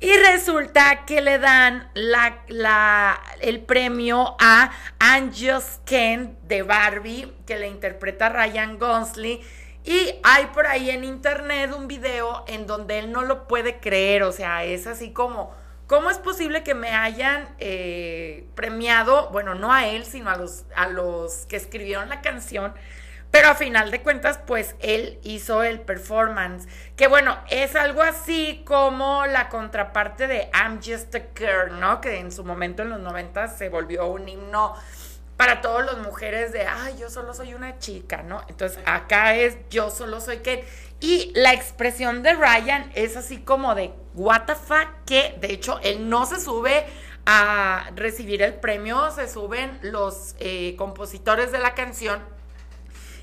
Y 0.00 0.16
resulta 0.16 1.04
que 1.04 1.20
le 1.20 1.38
dan 1.38 1.90
el 3.40 3.60
premio 3.60 4.34
a 4.40 4.72
Angel's 4.98 5.78
Ken 5.84 6.38
de 6.44 6.62
Barbie, 6.62 7.30
que 7.46 7.58
le 7.58 7.68
interpreta 7.68 8.30
Ryan 8.30 8.78
Gosling. 8.78 9.40
Y 9.84 10.14
hay 10.22 10.46
por 10.54 10.66
ahí 10.66 10.88
en 10.88 11.04
internet 11.04 11.72
un 11.76 11.86
video 11.86 12.44
en 12.48 12.66
donde 12.66 12.98
él 12.98 13.12
no 13.12 13.22
lo 13.22 13.46
puede 13.46 13.78
creer, 13.78 14.22
o 14.22 14.32
sea, 14.32 14.64
es 14.64 14.86
así 14.86 15.12
como, 15.12 15.54
¿cómo 15.86 16.10
es 16.10 16.18
posible 16.18 16.62
que 16.62 16.74
me 16.74 16.90
hayan 16.90 17.54
eh, 17.58 18.46
premiado, 18.54 19.28
bueno, 19.30 19.54
no 19.54 19.72
a 19.72 19.86
él, 19.86 20.04
sino 20.04 20.30
a 20.30 20.88
los 20.88 21.46
que 21.46 21.56
escribieron 21.56 22.08
la 22.08 22.22
canción? 22.22 22.72
Pero 23.30 23.48
a 23.48 23.54
final 23.54 23.90
de 23.90 24.02
cuentas, 24.02 24.40
pues 24.44 24.74
él 24.80 25.20
hizo 25.22 25.62
el 25.62 25.80
performance, 25.80 26.66
que 26.96 27.06
bueno, 27.06 27.38
es 27.48 27.76
algo 27.76 28.02
así 28.02 28.62
como 28.66 29.24
la 29.26 29.48
contraparte 29.48 30.26
de 30.26 30.50
I'm 30.52 30.80
Just 30.82 31.14
a 31.14 31.22
Girl, 31.36 31.78
¿no? 31.78 32.00
Que 32.00 32.18
en 32.18 32.32
su 32.32 32.44
momento 32.44 32.82
en 32.82 32.90
los 32.90 33.00
90 33.00 33.48
se 33.48 33.68
volvió 33.68 34.06
un 34.08 34.28
himno 34.28 34.74
para 35.36 35.60
todas 35.60 35.86
las 35.86 35.98
mujeres 35.98 36.52
de, 36.52 36.66
ay, 36.66 36.96
yo 36.98 37.08
solo 37.08 37.32
soy 37.32 37.54
una 37.54 37.78
chica, 37.78 38.22
¿no? 38.22 38.42
Entonces 38.48 38.80
acá 38.84 39.34
es, 39.36 39.56
yo 39.70 39.90
solo 39.90 40.20
soy 40.20 40.38
que... 40.38 40.66
Y 40.98 41.32
la 41.34 41.54
expresión 41.54 42.22
de 42.22 42.34
Ryan 42.34 42.90
es 42.94 43.16
así 43.16 43.38
como 43.38 43.74
de, 43.74 43.94
what 44.14 44.42
the 44.46 44.54
fuck, 44.54 44.88
que 45.06 45.38
de 45.40 45.52
hecho 45.52 45.80
él 45.82 46.10
no 46.10 46.26
se 46.26 46.40
sube 46.40 46.84
a 47.24 47.90
recibir 47.94 48.42
el 48.42 48.54
premio, 48.54 49.10
se 49.12 49.28
suben 49.28 49.78
los 49.80 50.34
eh, 50.40 50.74
compositores 50.76 51.52
de 51.52 51.58
la 51.58 51.74
canción 51.74 52.20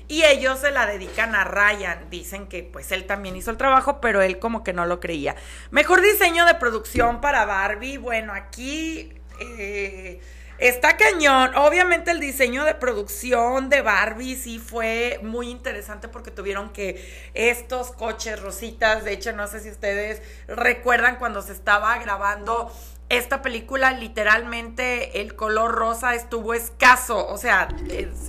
y 0.08 0.24
ellos 0.24 0.58
se 0.58 0.70
la 0.70 0.86
dedican 0.86 1.34
a 1.34 1.44
Ryan. 1.44 2.08
Dicen 2.10 2.48
que 2.48 2.62
pues 2.62 2.90
él 2.92 3.06
también 3.06 3.36
hizo 3.36 3.50
el 3.50 3.58
trabajo, 3.58 4.00
pero 4.00 4.22
él 4.22 4.38
como 4.38 4.64
que 4.64 4.72
no 4.72 4.86
lo 4.86 5.00
creía. 5.00 5.36
Mejor 5.70 6.00
diseño 6.00 6.46
de 6.46 6.54
producción 6.54 7.20
para 7.20 7.44
Barbie. 7.44 7.98
Bueno, 7.98 8.32
aquí 8.32 9.12
eh, 9.38 10.20
está 10.58 10.96
cañón. 10.96 11.54
Obviamente 11.56 12.10
el 12.10 12.20
diseño 12.20 12.64
de 12.64 12.74
producción 12.74 13.68
de 13.68 13.82
Barbie 13.82 14.34
sí 14.34 14.58
fue 14.58 15.20
muy 15.22 15.50
interesante 15.50 16.08
porque 16.08 16.30
tuvieron 16.30 16.70
que 16.70 17.30
estos 17.34 17.92
coches 17.92 18.40
rositas. 18.40 19.04
De 19.04 19.12
hecho, 19.12 19.32
no 19.32 19.46
sé 19.46 19.60
si 19.60 19.70
ustedes 19.70 20.22
recuerdan 20.46 21.16
cuando 21.16 21.42
se 21.42 21.52
estaba 21.52 21.98
grabando 21.98 22.72
esta 23.08 23.40
película 23.40 23.92
literalmente 23.92 25.20
el 25.20 25.34
color 25.34 25.74
rosa 25.74 26.14
estuvo 26.14 26.54
escaso, 26.54 27.26
o 27.26 27.38
sea, 27.38 27.68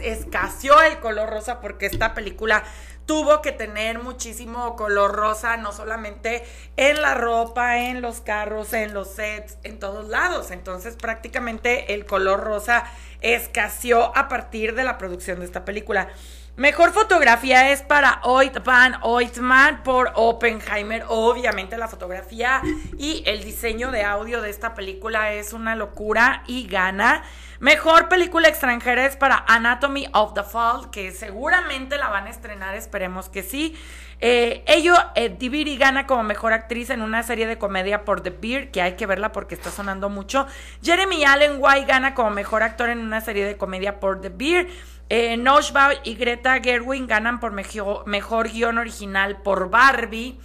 escaseó 0.02 0.82
el 0.82 1.00
color 1.00 1.30
rosa 1.30 1.60
porque 1.60 1.86
esta 1.86 2.14
película 2.14 2.64
tuvo 3.06 3.42
que 3.42 3.52
tener 3.52 3.98
muchísimo 3.98 4.76
color 4.76 5.14
rosa, 5.14 5.58
no 5.58 5.72
solamente 5.72 6.44
en 6.78 7.02
la 7.02 7.16
ropa, 7.16 7.80
en 7.80 8.02
los 8.02 8.22
carros, 8.22 8.72
en 8.74 8.94
los 8.94 9.10
sets, 9.10 9.58
en 9.64 9.80
todos 9.80 10.08
lados. 10.10 10.52
Entonces 10.52 10.96
prácticamente 10.96 11.96
el 11.96 12.06
color 12.06 12.42
rosa 12.42 12.86
escaseó 13.22 14.16
a 14.16 14.30
partir 14.30 14.76
de 14.76 14.84
la 14.84 15.00
producción 15.00 15.40
de 15.40 15.46
esta 15.46 15.66
película. 15.66 16.10
Mejor 16.60 16.92
fotografía 16.92 17.72
es 17.72 17.84
para 17.84 18.20
Oit 18.24 18.62
van 18.66 18.96
Oitman 19.02 19.82
por 19.82 20.12
Oppenheimer. 20.16 21.06
Obviamente 21.08 21.78
la 21.78 21.88
fotografía 21.88 22.62
y 22.98 23.24
el 23.26 23.46
diseño 23.46 23.92
de 23.92 24.04
audio 24.04 24.42
de 24.42 24.50
esta 24.50 24.74
película 24.74 25.32
es 25.32 25.54
una 25.54 25.78
locura 25.78 26.44
y 26.48 26.68
gana. 26.68 27.24
Mejor 27.62 28.10
película 28.10 28.50
extranjera 28.50 29.06
es 29.06 29.16
para 29.16 29.46
Anatomy 29.48 30.10
of 30.12 30.34
the 30.34 30.44
Fall, 30.44 30.90
que 30.92 31.14
seguramente 31.14 31.98
la 31.98 32.10
van 32.10 32.28
a 32.28 32.30
estrenar, 32.30 32.76
esperemos 32.76 33.30
que 33.30 33.42
sí. 33.42 33.78
Eh, 34.20 34.64
ello, 34.68 34.96
eh, 35.16 35.30
Diviri 35.30 35.78
gana 35.78 36.08
como 36.08 36.24
mejor 36.24 36.52
actriz 36.52 36.90
en 36.90 37.02
una 37.02 37.24
serie 37.24 37.48
de 37.48 37.58
comedia 37.58 38.04
por 38.04 38.20
The 38.20 38.32
Beer, 38.32 38.70
que 38.70 38.82
hay 38.82 38.98
que 38.98 39.06
verla 39.06 39.32
porque 39.32 39.56
está 39.56 39.72
sonando 39.72 40.10
mucho. 40.10 40.46
Jeremy 40.84 41.24
Allen 41.24 41.58
White 41.58 41.86
gana 41.86 42.14
como 42.14 42.32
mejor 42.32 42.64
actor 42.64 42.90
en 42.90 43.00
una 43.00 43.22
serie 43.22 43.46
de 43.46 43.56
comedia 43.56 44.02
por 44.02 44.20
The 44.20 44.30
Beer. 44.30 44.68
Eh, 45.10 45.44
y 46.04 46.16
Greta 46.16 46.60
Gerwin 46.62 47.08
ganan 47.08 47.40
por 47.40 47.52
mejor, 47.52 48.50
guion 48.50 48.78
original 48.78 49.42
por 49.42 49.70
Barbie. 49.70 50.40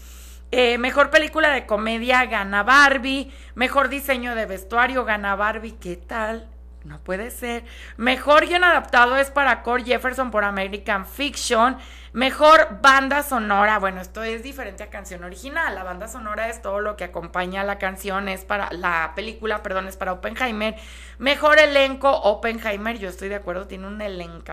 Eh, 0.51 0.79
mejor 0.79 1.11
película 1.11 1.51
de 1.51 1.67
comedia 1.67 2.25
gana 2.27 2.63
Barbie. 2.63 3.31
Mejor 3.55 3.89
diseño 3.89 4.35
de 4.35 4.47
vestuario 4.47 5.05
gana 5.05 5.37
Barbie. 5.37 5.73
¿Qué 5.73 5.97
tal? 5.97 6.49
No 6.85 7.01
puede 7.01 7.31
ser. 7.31 7.65
Mejor 7.97 8.47
guion 8.47 8.65
adaptado 8.65 9.17
es 9.17 9.31
para 9.31 9.63
Core 9.63 9.85
Jefferson 9.85 10.31
por 10.31 10.45
American 10.45 11.07
Fiction. 11.07 11.77
Mejor 12.15 12.79
banda 12.81 13.25
sonora. 13.25 13.81
Bueno, 13.81 14.01
esto 14.01 14.23
es 14.23 14.45
diferente 14.45 14.85
a 14.85 14.89
canción 14.89 15.25
original. 15.25 15.75
La 15.75 15.83
banda 15.83 16.07
sonora 16.07 16.49
es 16.49 16.63
todo 16.63 16.79
lo 16.79 16.95
que 16.95 17.03
acompaña 17.03 17.63
a 17.63 17.65
la 17.65 17.77
canción. 17.77 18.29
Es 18.29 18.45
para 18.45 18.71
la 18.71 19.15
película, 19.17 19.65
perdón, 19.65 19.89
es 19.89 19.97
para 19.97 20.13
Oppenheimer. 20.13 20.77
Mejor 21.19 21.59
elenco, 21.59 22.09
Oppenheimer. 22.09 23.01
Yo 23.01 23.09
estoy 23.09 23.29
de 23.31 23.35
acuerdo, 23.35 23.67
tiene 23.67 23.89
un 23.89 24.01
elenco. 24.01 24.53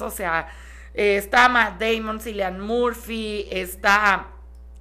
O 0.00 0.10
sea, 0.10 0.48
eh, 0.94 1.16
está 1.18 1.50
Matt 1.50 1.78
Damon, 1.78 2.18
Cillian 2.18 2.58
Murphy, 2.58 3.46
está 3.50 4.28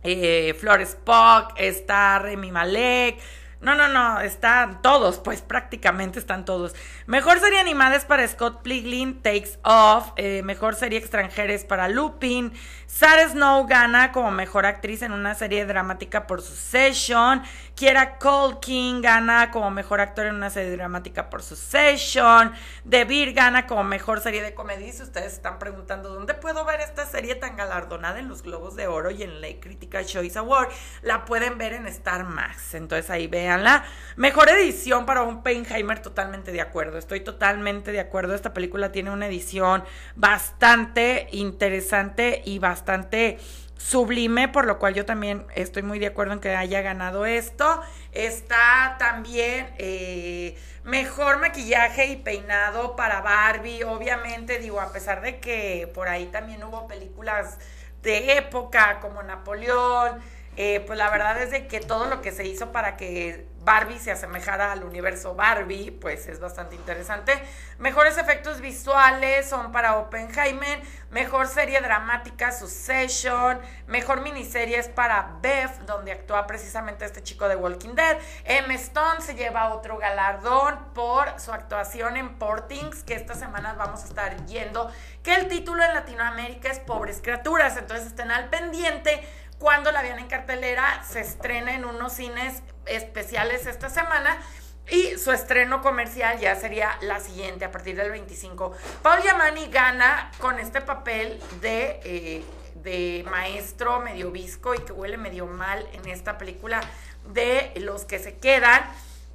eh, 0.04 0.56
Flores 0.58 0.98
Puck, 1.04 1.54
está 1.58 2.18
Remy 2.18 2.50
Malek. 2.50 3.20
No, 3.64 3.76
no, 3.76 3.88
no, 3.88 4.20
están 4.20 4.82
todos, 4.82 5.20
pues 5.20 5.42
prácticamente 5.42 6.20
están 6.20 6.44
todos. 6.44 6.76
Mejor 7.06 7.40
serie 7.40 7.62
animada 7.62 7.96
es 7.96 8.04
para 8.04 8.28
Scott 8.28 8.62
Pilgrim, 8.62 9.22
Takes 9.22 9.58
Off. 9.64 10.12
Eh, 10.18 10.42
mejor 10.44 10.76
serie 10.76 11.00
extranjera 11.00 11.54
es 11.54 11.64
para 11.64 11.88
Lupin. 11.88 12.52
Sarah 12.88 13.28
Snow 13.28 13.66
gana 13.66 14.12
como 14.12 14.30
mejor 14.30 14.68
actriz 14.68 15.02
en 15.02 15.14
una 15.14 15.34
serie 15.34 15.66
dramática 15.66 16.28
por 16.28 16.42
Succession. 16.42 17.42
Kiera 17.74 18.20
King 18.62 19.02
gana 19.02 19.50
como 19.50 19.72
mejor 19.72 20.00
actor 20.00 20.28
en 20.28 20.36
una 20.36 20.52
serie 20.52 20.76
dramática 20.78 21.30
por 21.30 21.42
Succession. 21.42 22.54
The 22.88 23.06
Beer 23.06 23.34
gana 23.34 23.66
como 23.66 23.84
mejor 23.84 24.20
serie 24.20 24.44
de 24.44 24.54
comedia. 24.54 24.92
Si 24.94 25.02
ustedes 25.02 25.34
están 25.34 25.58
preguntando 25.58 26.10
dónde 26.10 26.36
puedo 26.36 26.66
ver 26.66 26.82
esta 26.82 27.06
serie 27.06 27.34
tan 27.34 27.56
galardonada 27.56 28.20
en 28.20 28.28
los 28.28 28.44
Globos 28.44 28.76
de 28.76 28.86
Oro 28.86 29.10
y 29.10 29.24
en 29.24 29.42
la 29.42 29.48
Critical 29.60 30.06
Choice 30.06 30.38
Award, 30.38 30.70
la 31.02 31.26
pueden 31.26 31.58
ver 31.58 31.74
en 31.74 31.88
Star 31.88 32.26
Max. 32.26 32.76
Entonces 32.76 33.10
ahí 33.10 33.28
véanla. 33.54 33.86
Mejor 34.16 34.50
edición 34.50 35.06
para 35.06 35.24
un 35.24 35.42
Penheimer, 35.42 36.00
totalmente 36.00 36.52
de 36.52 36.62
acuerdo. 36.62 36.98
Estoy 36.98 37.22
totalmente 37.22 37.92
de 37.92 38.00
acuerdo. 38.00 38.36
Esta 38.36 38.54
película 38.54 38.92
tiene 38.92 39.10
una 39.10 39.28
edición 39.28 39.84
bastante 40.16 41.28
interesante 41.32 42.42
y 42.46 42.60
bastante 42.60 42.74
bastante 42.84 43.38
sublime, 43.78 44.48
por 44.48 44.66
lo 44.66 44.80
cual 44.80 44.94
yo 44.94 45.06
también 45.06 45.46
estoy 45.56 45.84
muy 45.84 46.00
de 46.00 46.08
acuerdo 46.08 46.34
en 46.34 46.40
que 46.40 46.56
haya 46.56 46.82
ganado 46.82 47.26
esto. 47.26 47.82
Está 48.12 48.96
también 48.98 49.74
eh, 49.78 50.58
mejor 50.84 51.40
maquillaje 51.40 52.08
y 52.08 52.16
peinado 52.18 52.96
para 52.96 53.22
Barbie, 53.22 53.84
obviamente, 53.84 54.60
digo, 54.60 54.82
a 54.82 54.92
pesar 54.92 55.22
de 55.22 55.40
que 55.40 55.90
por 55.94 56.08
ahí 56.08 56.26
también 56.28 56.64
hubo 56.64 56.88
películas 56.88 57.58
de 58.02 58.38
época 58.38 59.00
como 59.00 59.22
Napoleón, 59.22 60.20
eh, 60.56 60.84
pues 60.86 61.00
la 61.00 61.10
verdad 61.10 61.42
es 61.42 61.52
de 61.52 61.68
que 61.68 61.80
todo 61.80 62.06
lo 62.06 62.22
que 62.22 62.32
se 62.32 62.46
hizo 62.46 62.72
para 62.72 62.96
que 62.96 63.48
Barbie 63.64 64.00
se 64.00 64.12
asemejara 64.12 64.72
al 64.72 64.84
universo 64.84 65.36
Barbie, 65.36 65.92
pues 65.92 66.28
es 66.28 66.40
bastante 66.40 66.76
interesante. 66.76 67.32
Mejores 67.80 68.18
efectos 68.18 68.60
visuales 68.60 69.48
son 69.50 69.72
para 69.72 69.98
Oppenheimer, 69.98 70.82
mejor 71.12 71.48
serie 71.48 71.80
dramática 71.82 72.52
Succession, 72.52 73.60
mejor 73.88 74.22
miniserie 74.22 74.78
es 74.78 74.90
para 74.90 75.38
Beth, 75.42 75.80
donde 75.86 76.12
actúa 76.12 76.46
precisamente 76.46 77.06
este 77.06 77.24
chico 77.24 77.48
de 77.48 77.56
Walking 77.56 77.96
Dead. 77.96 78.18
M. 78.44 78.74
Stone 78.76 79.22
se 79.22 79.36
lleva 79.36 79.74
otro 79.74 79.98
galardón 79.98 80.78
por 80.94 81.40
su 81.40 81.54
actuación 81.54 82.18
en 82.18 82.38
Portings, 82.38 83.04
que 83.04 83.14
esta 83.16 83.34
semana 83.34 83.76
vamos 83.76 84.04
a 84.04 84.08
estar 84.08 84.46
yendo, 84.46 84.92
que 85.24 85.36
el 85.36 85.48
título 85.48 85.84
en 85.84 85.94
Latinoamérica 85.94 86.70
es 86.70 86.80
Pobres 86.80 87.22
Criaturas, 87.24 87.78
entonces 87.78 88.08
estén 88.08 88.30
al 88.30 88.50
pendiente 88.50 89.26
cuando 89.64 89.94
la 89.94 90.02
vean 90.02 90.20
en 90.20 90.28
cartelera, 90.28 91.02
se 91.10 91.22
estrena 91.22 91.74
en 91.74 91.86
unos 91.86 92.12
cines 92.12 92.62
especiales 92.86 93.66
esta 93.66 93.90
semana. 93.90 94.38
Y 94.90 95.18
su 95.18 95.32
estreno 95.32 95.82
comercial 95.82 96.38
ya 96.38 96.54
sería 96.58 96.98
la 97.00 97.22
siguiente, 97.22 97.64
a 97.64 97.72
partir 97.72 97.96
del 97.96 98.12
25. 98.12 98.74
Paul 99.02 99.22
Giamatti 99.22 99.68
gana 99.68 100.30
con 100.40 100.60
este 100.60 100.82
papel 100.82 101.42
de, 101.62 102.02
eh, 102.04 102.44
de 102.76 103.24
maestro 103.32 104.02
medio 104.02 104.32
visco 104.32 104.76
y 104.76 104.80
que 104.80 104.92
huele 104.92 105.16
medio 105.16 105.46
mal 105.46 105.88
en 105.94 106.10
esta 106.10 106.38
película 106.38 106.82
de 107.30 107.72
Los 107.78 108.04
que 108.04 108.20
se 108.20 108.36
quedan. 108.40 108.84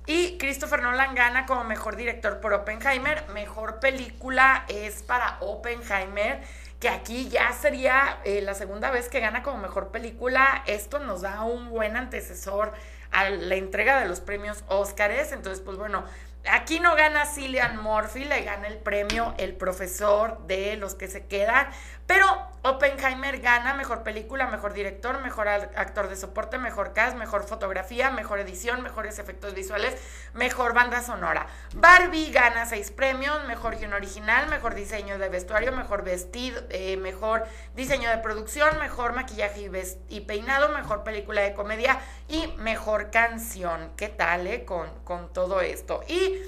Y 0.04 0.36
Christopher 0.36 0.82
Nolan 0.82 1.14
gana 1.14 1.46
como 1.46 1.64
mejor 1.64 1.96
director 1.96 2.40
por 2.40 2.52
Oppenheimer. 2.52 3.26
Mejor 3.32 3.80
película 3.80 4.66
es 4.68 5.02
para 5.02 5.38
Oppenheimer 5.40 6.42
que 6.80 6.88
aquí 6.88 7.28
ya 7.28 7.52
sería 7.52 8.18
eh, 8.24 8.40
la 8.42 8.54
segunda 8.54 8.90
vez 8.90 9.08
que 9.08 9.20
gana 9.20 9.42
como 9.42 9.58
mejor 9.58 9.88
película. 9.88 10.62
Esto 10.66 10.98
nos 11.00 11.22
da 11.22 11.42
un 11.42 11.70
buen 11.70 11.96
antecesor 11.96 12.72
a 13.10 13.30
la 13.30 13.56
entrega 13.56 14.00
de 14.00 14.08
los 14.08 14.20
premios 14.20 14.64
Óscares. 14.68 15.32
Entonces, 15.32 15.60
pues 15.64 15.76
bueno, 15.76 16.04
aquí 16.50 16.78
no 16.78 16.94
gana 16.94 17.26
Cillian 17.26 17.82
Murphy, 17.82 18.24
le 18.24 18.42
gana 18.42 18.68
el 18.68 18.78
premio 18.78 19.34
el 19.38 19.54
profesor 19.54 20.46
de 20.46 20.76
los 20.76 20.94
que 20.94 21.08
se 21.08 21.26
quedan, 21.26 21.68
pero 22.08 22.26
Oppenheimer 22.62 23.38
gana 23.40 23.74
mejor 23.74 24.02
película, 24.02 24.46
mejor 24.46 24.72
director, 24.72 25.20
mejor 25.20 25.46
actor 25.46 26.08
de 26.08 26.16
soporte, 26.16 26.58
mejor 26.58 26.94
cast, 26.94 27.16
mejor 27.16 27.44
fotografía, 27.44 28.10
mejor 28.10 28.40
edición, 28.40 28.82
mejores 28.82 29.18
efectos 29.18 29.54
visuales, 29.54 29.94
mejor 30.32 30.72
banda 30.72 31.02
sonora. 31.02 31.46
Barbie 31.74 32.32
gana 32.32 32.64
seis 32.64 32.90
premios, 32.90 33.46
mejor 33.46 33.76
guion 33.76 33.92
original, 33.92 34.48
mejor 34.48 34.74
diseño 34.74 35.18
de 35.18 35.28
vestuario, 35.28 35.70
mejor 35.70 36.02
vestido, 36.02 36.62
eh, 36.70 36.96
mejor 36.96 37.46
diseño 37.76 38.08
de 38.10 38.18
producción, 38.18 38.78
mejor 38.78 39.12
maquillaje 39.12 39.60
y, 39.60 40.16
y, 40.16 40.20
peinado, 40.20 40.70
mejor 40.70 41.04
película 41.04 41.42
de 41.42 41.52
comedia 41.52 42.00
y 42.26 42.48
mejor 42.56 43.10
canción. 43.10 43.92
¿Qué 43.96 44.08
tal, 44.08 44.46
eh? 44.46 44.64
Con, 44.64 44.88
con 45.04 45.30
todo 45.32 45.60
esto. 45.60 46.02
Y 46.08 46.42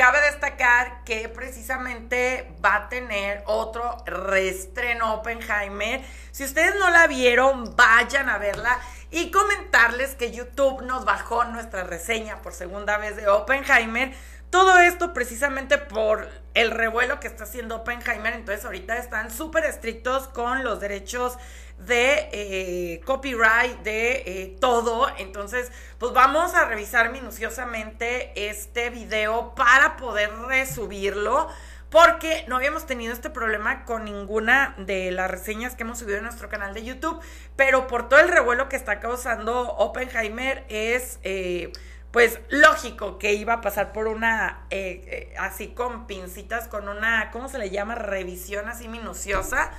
Cabe 0.00 0.18
destacar 0.22 1.04
que 1.04 1.28
precisamente 1.28 2.50
va 2.64 2.76
a 2.76 2.88
tener 2.88 3.42
otro 3.44 4.02
reestreno 4.06 5.16
Oppenheimer. 5.16 6.00
Si 6.30 6.42
ustedes 6.42 6.74
no 6.76 6.88
la 6.88 7.06
vieron, 7.06 7.76
vayan 7.76 8.30
a 8.30 8.38
verla 8.38 8.78
y 9.10 9.30
comentarles 9.30 10.14
que 10.14 10.32
YouTube 10.32 10.80
nos 10.84 11.04
bajó 11.04 11.44
nuestra 11.44 11.84
reseña 11.84 12.40
por 12.40 12.54
segunda 12.54 12.96
vez 12.96 13.14
de 13.14 13.28
Oppenheimer. 13.28 14.14
Todo 14.50 14.78
esto 14.80 15.14
precisamente 15.14 15.78
por 15.78 16.28
el 16.54 16.72
revuelo 16.72 17.20
que 17.20 17.28
está 17.28 17.44
haciendo 17.44 17.76
Oppenheimer. 17.76 18.34
Entonces 18.34 18.64
ahorita 18.64 18.96
están 18.98 19.30
súper 19.30 19.64
estrictos 19.64 20.26
con 20.26 20.64
los 20.64 20.80
derechos 20.80 21.38
de 21.78 22.28
eh, 22.32 23.00
copyright, 23.04 23.78
de 23.82 24.22
eh, 24.26 24.56
todo. 24.60 25.08
Entonces, 25.18 25.70
pues 25.98 26.12
vamos 26.12 26.54
a 26.54 26.64
revisar 26.64 27.12
minuciosamente 27.12 28.32
este 28.48 28.90
video 28.90 29.54
para 29.54 29.96
poder 29.96 30.32
resubirlo. 30.48 31.48
Porque 31.88 32.44
no 32.46 32.56
habíamos 32.56 32.86
tenido 32.86 33.12
este 33.12 33.30
problema 33.30 33.84
con 33.84 34.04
ninguna 34.04 34.74
de 34.78 35.10
las 35.10 35.28
reseñas 35.28 35.74
que 35.74 35.82
hemos 35.82 35.98
subido 35.98 36.18
en 36.18 36.24
nuestro 36.24 36.48
canal 36.48 36.74
de 36.74 36.84
YouTube. 36.84 37.20
Pero 37.54 37.86
por 37.86 38.08
todo 38.08 38.20
el 38.20 38.28
revuelo 38.28 38.68
que 38.68 38.76
está 38.76 38.98
causando 38.98 39.74
Oppenheimer 39.76 40.64
es... 40.68 41.20
Eh, 41.22 41.72
pues 42.10 42.40
lógico 42.48 43.18
que 43.18 43.34
iba 43.34 43.54
a 43.54 43.60
pasar 43.60 43.92
por 43.92 44.08
una, 44.08 44.66
así 45.38 45.68
con 45.68 46.06
pincitas, 46.06 46.68
con 46.68 46.88
una, 46.88 47.30
¿cómo 47.30 47.48
se 47.48 47.58
le 47.58 47.70
llama? 47.70 47.94
Revisión 47.94 48.68
así 48.68 48.88
minuciosa 48.88 49.70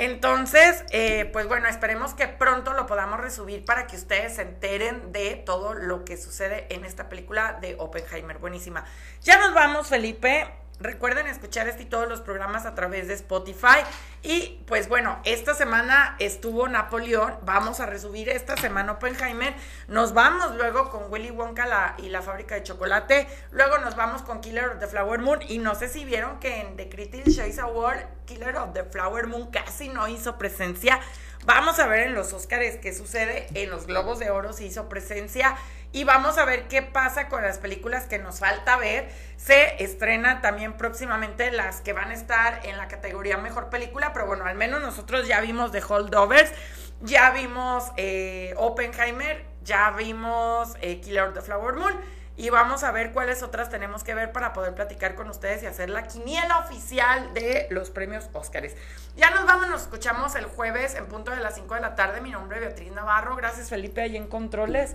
entonces, 0.00 0.82
eh, 0.92 1.28
pues 1.30 1.46
bueno, 1.46 1.68
esperemos 1.68 2.14
que 2.14 2.26
pronto 2.26 2.72
lo 2.72 2.86
podamos 2.86 3.20
resubir 3.20 3.66
para 3.66 3.86
que 3.86 3.96
ustedes 3.96 4.36
se 4.36 4.40
enteren 4.40 5.12
de 5.12 5.34
todo 5.34 5.74
lo 5.74 6.06
que 6.06 6.16
sucede 6.16 6.66
en 6.70 6.86
esta 6.86 7.10
película 7.10 7.58
de 7.60 7.76
Oppenheimer. 7.78 8.38
Buenísima. 8.38 8.86
Ya 9.20 9.38
nos 9.38 9.52
vamos, 9.52 9.88
Felipe. 9.88 10.48
Recuerden 10.80 11.26
escuchar 11.26 11.68
este 11.68 11.82
y 11.82 11.86
todos 11.86 12.08
los 12.08 12.22
programas 12.22 12.64
a 12.64 12.74
través 12.74 13.06
de 13.06 13.12
Spotify. 13.12 13.84
Y 14.22 14.62
pues 14.66 14.88
bueno, 14.88 15.20
esta 15.24 15.52
semana 15.52 16.16
estuvo 16.18 16.68
Napoleón. 16.68 17.34
Vamos 17.42 17.80
a 17.80 17.86
resubir 17.86 18.30
esta 18.30 18.56
semana 18.56 18.92
Oppenheimer. 18.92 19.54
Nos 19.88 20.14
vamos 20.14 20.56
luego 20.56 20.88
con 20.88 21.12
Willy 21.12 21.32
Wonka 21.32 21.96
y 21.98 22.08
la 22.08 22.22
fábrica 22.22 22.54
de 22.54 22.62
chocolate. 22.62 23.28
Luego 23.50 23.76
nos 23.76 23.94
vamos 23.94 24.22
con 24.22 24.40
Killer 24.40 24.70
of 24.70 24.78
the 24.78 24.86
Flower 24.86 25.20
Moon. 25.20 25.40
Y 25.46 25.58
no 25.58 25.74
sé 25.74 25.86
si 25.86 26.06
vieron 26.06 26.40
que 26.40 26.62
en 26.62 26.76
The 26.76 26.88
Critics' 26.88 27.36
Choice 27.36 27.60
Award, 27.60 27.98
Killer 28.24 28.56
of 28.56 28.72
the 28.72 28.84
Flower 28.84 29.26
Moon 29.26 29.50
casi 29.50 29.90
no 29.90 30.08
hizo 30.08 30.38
presencia. 30.38 30.98
Vamos 31.46 31.78
a 31.78 31.86
ver 31.86 32.00
en 32.00 32.14
los 32.14 32.32
Oscars 32.34 32.76
qué 32.76 32.92
sucede. 32.92 33.46
En 33.54 33.70
los 33.70 33.86
Globos 33.86 34.18
de 34.18 34.30
Oro 34.30 34.52
se 34.52 34.64
hizo 34.64 34.88
presencia. 34.88 35.56
Y 35.92 36.04
vamos 36.04 36.38
a 36.38 36.44
ver 36.44 36.68
qué 36.68 36.82
pasa 36.82 37.28
con 37.28 37.42
las 37.42 37.58
películas 37.58 38.04
que 38.04 38.18
nos 38.18 38.38
falta 38.40 38.76
ver. 38.76 39.10
Se 39.36 39.82
estrena 39.82 40.40
también 40.42 40.74
próximamente 40.74 41.50
las 41.50 41.80
que 41.80 41.92
van 41.92 42.10
a 42.10 42.14
estar 42.14 42.60
en 42.64 42.76
la 42.76 42.88
categoría 42.88 43.38
Mejor 43.38 43.70
Película, 43.70 44.12
pero 44.12 44.26
bueno, 44.26 44.44
al 44.44 44.54
menos 44.54 44.82
nosotros 44.82 45.26
ya 45.26 45.40
vimos 45.40 45.72
The 45.72 45.82
Holdovers, 45.82 46.52
ya 47.00 47.30
vimos 47.30 47.90
eh, 47.96 48.54
Oppenheimer, 48.56 49.44
ya 49.64 49.90
vimos 49.90 50.76
eh, 50.80 51.00
Killer 51.00 51.24
of 51.24 51.34
the 51.34 51.40
Flower 51.40 51.74
Moon. 51.74 52.19
Y 52.36 52.48
vamos 52.50 52.84
a 52.84 52.90
ver 52.90 53.12
cuáles 53.12 53.42
otras 53.42 53.68
tenemos 53.68 54.02
que 54.02 54.14
ver 54.14 54.32
para 54.32 54.52
poder 54.52 54.74
platicar 54.74 55.14
con 55.14 55.28
ustedes 55.28 55.62
y 55.62 55.66
hacer 55.66 55.90
la 55.90 56.04
quiniela 56.04 56.58
oficial 56.58 57.34
de 57.34 57.66
los 57.70 57.90
premios 57.90 58.30
Óscares. 58.32 58.76
Ya 59.16 59.30
nos 59.30 59.44
vamos, 59.44 59.68
nos 59.68 59.82
escuchamos 59.82 60.34
el 60.36 60.46
jueves 60.46 60.94
en 60.94 61.06
punto 61.06 61.32
de 61.32 61.38
las 61.38 61.56
5 61.56 61.74
de 61.74 61.80
la 61.80 61.94
tarde. 61.94 62.20
Mi 62.20 62.30
nombre 62.30 62.58
es 62.58 62.64
Beatriz 62.64 62.92
Navarro. 62.92 63.36
Gracias 63.36 63.68
Felipe 63.68 64.00
ahí 64.00 64.16
en 64.16 64.26
Controles. 64.26 64.94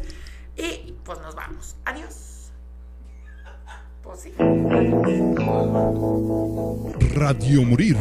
Y 0.56 0.98
pues 1.04 1.20
nos 1.20 1.36
vamos. 1.36 1.76
Adiós. 1.86 2.35
Pues 4.06 4.20
sí. 4.22 4.32
Radio 7.16 7.64
Morir. 7.64 7.98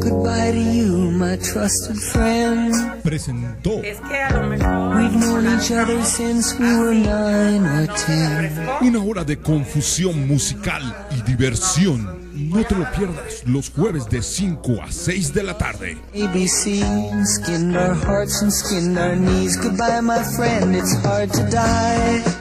Goodbye 0.00 0.52
to 0.52 0.58
you, 0.58 1.10
my 1.10 1.36
trusted 1.36 1.96
friend. 1.96 3.02
Presentó. 3.02 3.82
Es 3.82 4.00
que 4.00 4.16
a 4.16 4.30
lo 4.30 4.46
mejor. 4.48 4.96
We've 4.96 5.16
known 5.20 5.46
each 5.46 5.70
other 5.70 6.02
since 6.04 6.58
we 6.58 6.74
were 6.78 6.94
nine 6.94 7.66
or 7.66 7.86
ten. 8.06 8.50
Una 8.80 9.04
hora 9.04 9.24
de 9.24 9.36
confusión 9.36 10.26
musical 10.26 10.82
y 11.10 11.20
diversión. 11.22 12.16
No 12.34 12.64
te 12.64 12.76
lo 12.76 12.90
pierdas 12.92 13.42
los 13.44 13.68
jueves 13.68 14.08
de 14.08 14.22
5 14.22 14.80
a 14.82 14.90
6 14.90 15.34
de 15.34 15.42
la 15.42 15.58
tarde. 15.58 15.98
ABC, 16.14 16.82
skinned 17.26 17.76
our 17.76 17.94
hearts 17.94 18.40
and 18.42 18.50
skinned 18.52 18.96
our 18.96 19.16
knees. 19.16 19.56
Goodbye, 19.56 20.00
my 20.00 20.22
friend, 20.36 20.74
it's 20.74 20.94
hard 21.04 21.30
to 21.32 21.42
die. 21.50 22.37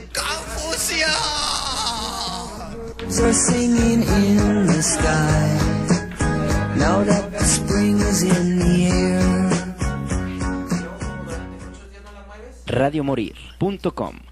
Birds 3.17 3.29
are 3.29 3.33
singing 3.33 4.01
in 4.03 4.67
the 4.67 4.81
sky. 4.83 5.49
Now 6.77 7.03
that 7.03 7.31
the 7.33 7.43
spring 7.43 7.97
is 7.97 8.21
in 8.21 8.59
the 8.59 8.85
air. 8.93 9.57
radiomorir.com 12.67 14.26